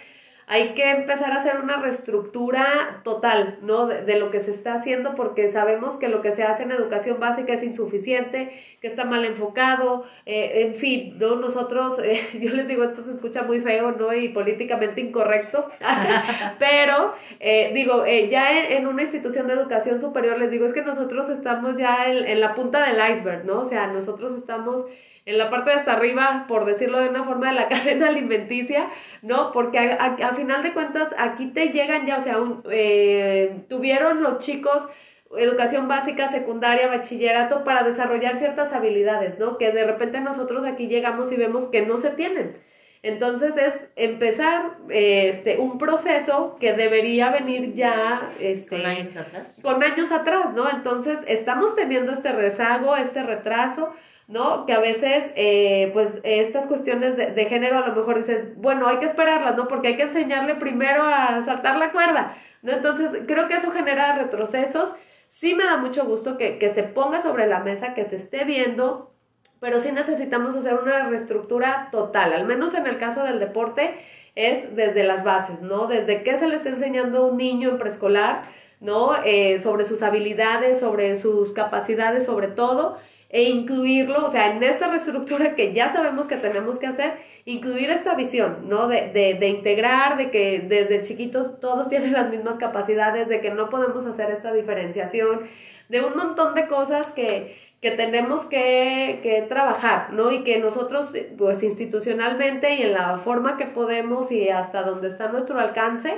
hay 0.48 0.74
que 0.74 0.88
empezar 0.92 1.32
a 1.32 1.40
hacer 1.40 1.61
una 1.61 1.78
reestructura 1.78 3.00
total, 3.02 3.59
¿no? 3.62 3.88
De, 3.88 4.16
lo 4.16 4.30
que 4.30 4.40
se 4.40 4.52
está 4.52 4.74
haciendo 4.74 5.16
porque 5.16 5.50
sabemos 5.50 5.96
que 5.98 6.09
lo 6.09 6.22
que 6.22 6.37
se 6.37 6.44
hace 6.44 6.62
en 6.62 6.70
educación 6.70 7.18
básica 7.18 7.52
es 7.52 7.64
insuficiente, 7.64 8.52
que 8.80 8.87
está 8.87 9.04
mal 9.04 9.24
enfocado, 9.24 10.04
eh, 10.24 10.66
en 10.66 10.76
fin, 10.76 11.18
¿no? 11.18 11.35
Nosotros, 11.35 11.98
eh, 12.02 12.20
yo 12.40 12.50
les 12.50 12.68
digo, 12.68 12.85
esto 12.85 13.02
se 13.02 13.11
escucha 13.11 13.42
muy 13.42 13.61
feo, 13.61 13.90
¿no? 13.90 14.12
Y 14.14 14.28
políticamente 14.28 15.00
incorrecto, 15.00 15.68
pero 16.61 17.14
eh, 17.40 17.72
digo, 17.74 18.04
ya 18.06 18.68
en, 18.68 18.87
una 18.87 19.02
institución 19.02 19.48
de 19.48 19.54
educación 19.54 20.00
superior 20.00 20.38
les 20.38 20.52
digo, 20.52 20.64
es 20.64 20.72
que 20.72 20.82
nosotros 20.82 21.28
estamos 21.28 21.76
ya 21.76 22.09
en 22.09 22.40
la 22.40 22.54
punta 22.54 22.87
del 22.87 23.16
iceberg, 23.16 23.44
¿no? 23.44 23.62
O 23.62 23.68
sea, 23.68 23.88
nosotros 23.88 24.32
estamos 24.35 24.87
en 25.27 25.39
la 25.39 25.51
parte 25.51 25.71
de 25.71 25.77
hasta 25.77 25.93
arriba, 25.93 26.47
por 26.49 26.65
decirlo 26.65 27.01
de 27.01 27.09
una 27.09 27.25
forma, 27.25 27.49
de 27.49 27.55
la 27.55 27.69
cadena 27.69 28.09
alimenticia, 28.09 28.89
¿no? 29.23 29.53
Porque 29.53 29.79
a, 29.79 30.35
final 30.35 30.62
de 30.62 30.73
cuentas 30.73 31.11
aquí 31.19 31.49
te 31.49 31.69
llegan 31.69 32.07
ya, 32.07 32.19
o 32.19 32.23
sea, 32.23 32.39
eh, 32.71 33.65
tuvieron 33.69 34.23
los 34.23 34.39
chicos 34.39 34.89
educación 35.37 35.89
básica, 35.89 36.31
secundaria, 36.31 36.89
bachillerato 36.89 37.65
para 37.65 37.83
desarrollar 37.83 38.39
ciertas 38.39 38.73
habilidades, 38.73 39.39
¿no? 39.39 39.59
Que 39.59 39.73
de 39.73 39.85
repente 39.85 40.21
nosotros 40.21 40.65
aquí 40.65 40.87
llegamos 40.87 41.33
y 41.33 41.37
vemos 41.37 41.69
que 41.69 41.85
no 41.85 41.99
se 41.99 42.11
tienen. 42.11 42.57
Entonces 43.03 43.57
es 43.57 43.75
empezar 43.95 44.79
este, 44.89 45.59
un 45.59 45.79
proceso 45.79 46.57
que 46.59 46.73
debería 46.73 47.31
venir 47.31 47.75
ya 47.75 48.33
este, 48.41 48.69
con 48.69 48.87
años 48.87 49.17
atrás. 49.17 49.61
Con 49.62 49.83
años 49.83 50.11
atrás, 50.11 50.55
¿no? 50.55 50.69
Entonces 50.69 51.19
estamos 51.27 51.77
teniendo 51.77 52.12
este 52.12 52.33
rezago, 52.33 52.97
este 52.97 53.23
retraso. 53.23 53.95
¿No? 54.29 54.67
Que 54.67 54.73
a 54.73 54.81
veces, 54.81 55.33
eh, 55.37 55.91
pues, 55.93 56.09
estas 56.25 56.67
cuestiones 56.67 57.17
de, 57.17 57.45
género 57.47 57.79
a 57.79 57.89
lo 57.89 57.95
mejor 57.95 58.19
dices, 58.19 58.57
bueno, 58.57 58.89
hay 58.89 58.99
que 58.99 59.07
esperarlas, 59.07 59.57
¿no? 59.57 59.69
Porque 59.69 59.89
hay 59.89 59.97
que 59.97 60.03
enseñarle 60.03 60.57
primero 60.57 61.03
a 61.03 61.45
saltar 61.45 61.79
la 61.79 61.93
cuerda, 61.93 62.37
¿no? 62.62 62.73
Entonces, 62.73 63.23
creo 63.27 63.49
que 63.49 63.57
eso 63.57 63.71
genera 63.71 64.17
retrocesos. 64.17 64.95
Sí 65.31 65.55
me 65.55 65.65
da 65.65 65.77
mucho 65.77 66.05
gusto 66.05 66.37
que, 66.39 66.59
que 66.59 66.71
se 66.75 66.83
ponga 66.83 67.23
sobre 67.23 67.47
la 67.47 67.61
mesa, 67.61 67.95
que 67.95 68.05
se 68.07 68.17
esté 68.17 68.45
viendo, 68.45 69.12
pero 69.61 69.81
sí 69.81 69.93
necesitamos 69.93 70.57
hacer 70.57 70.75
una 70.75 71.09
reestructura 71.09 71.89
total, 71.93 72.33
al 72.33 72.47
menos 72.47 72.75
en 72.75 72.87
el 72.87 72.99
caso 72.99 73.23
del 73.23 73.39
deporte, 73.39 73.95
es 74.35 74.77
desde 74.77 75.03
las 75.03 75.25
bases, 75.25 75.62
¿no? 75.62 75.87
Desde 75.87 76.23
qué 76.23 76.39
se 76.39 76.47
le 76.47 76.57
está 76.57 76.69
enseñando 76.69 77.19
a 77.19 77.27
un 77.31 77.39
niño 77.39 77.71
en 77.71 77.79
preescolar, 77.79 78.45
¿no? 78.81 79.17
Eh, 79.25 79.59
sobre 79.61 79.87
sus 79.87 80.03
habilidades, 80.03 80.81
sobre 80.81 81.19
sus 81.19 81.53
capacidades, 81.53 82.27
sobre 82.27 82.49
todo, 82.49 82.99
e 83.29 83.43
incluirlo, 83.45 84.25
o 84.27 84.31
sea, 84.31 84.53
en 84.53 84.62
esta 84.62 84.89
reestructura 84.89 85.55
que 85.57 85.73
ya 85.73 85.93
sabemos 85.93 86.29
que 86.29 86.37
tenemos 86.37 86.79
que 86.79 86.87
hacer, 86.87 87.15
incluir 87.45 87.91
esta 87.91 88.15
visión, 88.15 88.69
¿no? 88.69 88.89
De, 88.89 89.11
de, 89.12 89.35
de, 89.35 89.49
integrar, 89.49 90.17
de 90.17 90.31
que 90.31 90.61
desde 90.61 91.03
chiquitos 91.03 91.59
todos 91.61 91.89
tienen 91.91 92.12
las 92.12 92.31
mismas 92.31 92.59
capacidades, 92.59 93.29
de 93.29 93.41
que 93.41 93.51
no 93.51 93.69
podemos 93.69 94.07
hacer 94.07 94.31
esta 94.31 94.53
diferenciación, 94.53 95.49
de 95.89 96.01
un 96.03 96.17
montón 96.17 96.55
de 96.55 96.67
cosas 96.67 97.12
que, 97.12 97.57
que 97.81 97.91
tenemos 97.93 98.47
que, 98.47 99.21
que, 99.23 99.43
trabajar, 99.43 100.12
¿no? 100.12 100.31
Y 100.33 100.43
que 100.45 100.59
nosotros, 100.59 101.12
pues 101.37 101.62
institucionalmente 101.62 102.75
y 102.75 102.83
en 102.83 102.93
la 102.93 103.19
forma 103.19 103.57
que 103.57 103.67
podemos 103.67 104.31
y 104.33 104.49
hasta 104.49 104.83
donde 104.83 105.09
está 105.09 105.29
nuestro 105.29 105.59
alcance, 105.59 106.15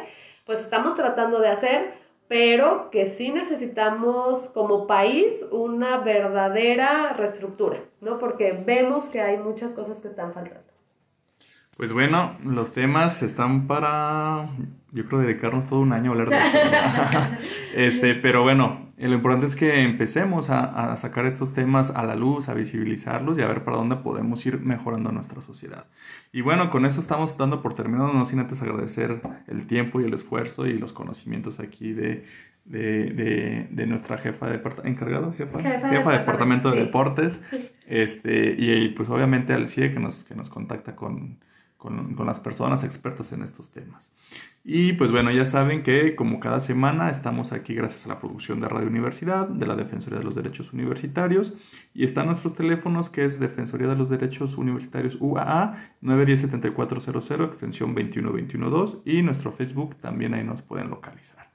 pues 0.47 0.61
estamos 0.61 0.94
tratando 0.94 1.40
de 1.40 1.49
hacer 1.49 2.08
pero 2.28 2.90
que 2.90 3.08
sí 3.08 3.32
necesitamos 3.32 4.48
como 4.50 4.86
país 4.86 5.44
una 5.50 5.98
verdadera 5.98 7.14
reestructura, 7.14 7.80
¿no? 8.00 8.18
Porque 8.18 8.52
vemos 8.52 9.04
que 9.06 9.20
hay 9.20 9.38
muchas 9.38 9.72
cosas 9.72 10.00
que 10.00 10.08
están 10.08 10.34
faltando. 10.34 10.68
Pues 11.78 11.92
bueno, 11.92 12.36
los 12.44 12.72
temas 12.72 13.22
están 13.22 13.66
para, 13.66 14.48
yo 14.92 15.06
creo, 15.06 15.20
dedicarnos 15.20 15.68
todo 15.68 15.80
un 15.80 15.92
año 15.92 16.10
a 16.10 16.14
hablar 16.14 16.28
de 16.28 16.36
esto. 16.36 16.68
este, 17.74 18.14
pero 18.16 18.42
bueno, 18.42 18.88
lo 19.06 19.14
importante 19.14 19.46
es 19.46 19.54
que 19.54 19.82
empecemos 19.82 20.50
a, 20.50 20.96
sacar 20.96 21.24
estos 21.26 21.54
temas 21.54 21.90
a 21.90 22.02
la 22.04 22.16
luz, 22.16 22.48
a 22.48 22.54
visibilizarlos 22.54 23.38
y 23.38 23.42
a 23.42 23.46
ver 23.46 23.62
para 23.62 23.76
dónde 23.76 23.96
podemos 23.96 24.44
ir 24.44 24.61
mejorando 24.61 25.12
nuestra 25.12 25.40
sociedad. 25.40 25.87
Y 26.32 26.40
bueno, 26.40 26.68
con 26.70 26.84
eso 26.84 27.00
estamos 27.00 27.37
dando 27.37 27.62
por 27.62 27.74
terminado, 27.74 28.12
no 28.12 28.26
sin 28.26 28.40
antes 28.40 28.61
agradecer 28.61 29.20
el 29.46 29.66
tiempo 29.66 30.00
y 30.00 30.04
el 30.04 30.14
esfuerzo 30.14 30.66
y 30.66 30.78
los 30.78 30.92
conocimientos 30.92 31.61
aquí 31.61 31.92
de, 31.92 32.24
de, 32.64 33.87
nuestra 33.87 34.18
jefa 34.18 34.48
de 34.48 34.61
encargado, 34.84 35.32
jefa, 35.32 35.61
jefa, 35.61 36.11
de 36.11 36.18
departamento 36.18 36.70
de 36.72 36.80
deportes, 36.80 37.40
este, 37.87 38.54
y, 38.58 38.88
pues 38.90 39.08
obviamente 39.08 39.52
al 39.52 39.68
CIE 39.68 39.92
que 39.92 40.00
nos, 40.00 40.24
que 40.24 40.34
nos 40.34 40.50
contacta 40.50 40.96
con 41.78 42.26
las 42.26 42.40
personas 42.40 42.82
expertas 42.82 43.32
en 43.32 43.42
estos 43.42 43.70
temas. 43.70 44.12
Y 44.64 44.94
pues 44.94 45.12
bueno, 45.12 45.30
ya 45.30 45.46
saben 45.46 45.82
que 45.82 46.16
como 46.16 46.40
cada 46.40 46.60
semana 46.60 47.08
estamos 47.08 47.52
aquí 47.52 47.72
gracias 47.72 48.04
a 48.04 48.10
la 48.10 48.18
producción 48.18 48.60
de 48.60 48.68
Radio 48.68 48.88
Universidad, 48.88 49.48
de 49.48 49.66
la 49.66 49.76
Defensoría 49.76 50.18
de 50.18 50.24
los 50.24 50.34
Derechos 50.34 50.72
Universitarios, 50.72 51.54
y 51.94 52.04
están 52.04 52.26
nuestros 52.26 52.54
teléfonos 52.54 53.08
que 53.08 53.24
es 53.24 53.38
Defensoría 53.40 53.86
de 53.86 53.96
los 53.96 54.10
Derechos 54.10 54.58
Universitarios 54.58 55.16
UAA 55.20 55.94
910-7400, 56.02 57.46
extensión 57.46 57.94
21212, 57.94 58.98
y 59.04 59.22
nuestro 59.22 59.52
Facebook 59.52 59.96
también 60.00 60.34
ahí 60.34 60.44
nos 60.44 60.60
pueden 60.62 60.90
localizar. 60.90 61.48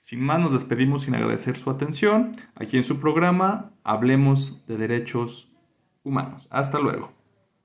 Sin 0.00 0.22
más, 0.22 0.40
nos 0.40 0.52
despedimos 0.52 1.02
sin 1.02 1.14
agradecer 1.14 1.56
su 1.56 1.68
atención. 1.68 2.32
Aquí 2.54 2.76
en 2.76 2.84
su 2.84 2.98
programa, 2.98 3.72
Hablemos 3.84 4.64
de 4.66 4.76
Derechos 4.76 5.52
Humanos. 6.02 6.48
Hasta 6.50 6.78
luego. 6.78 7.15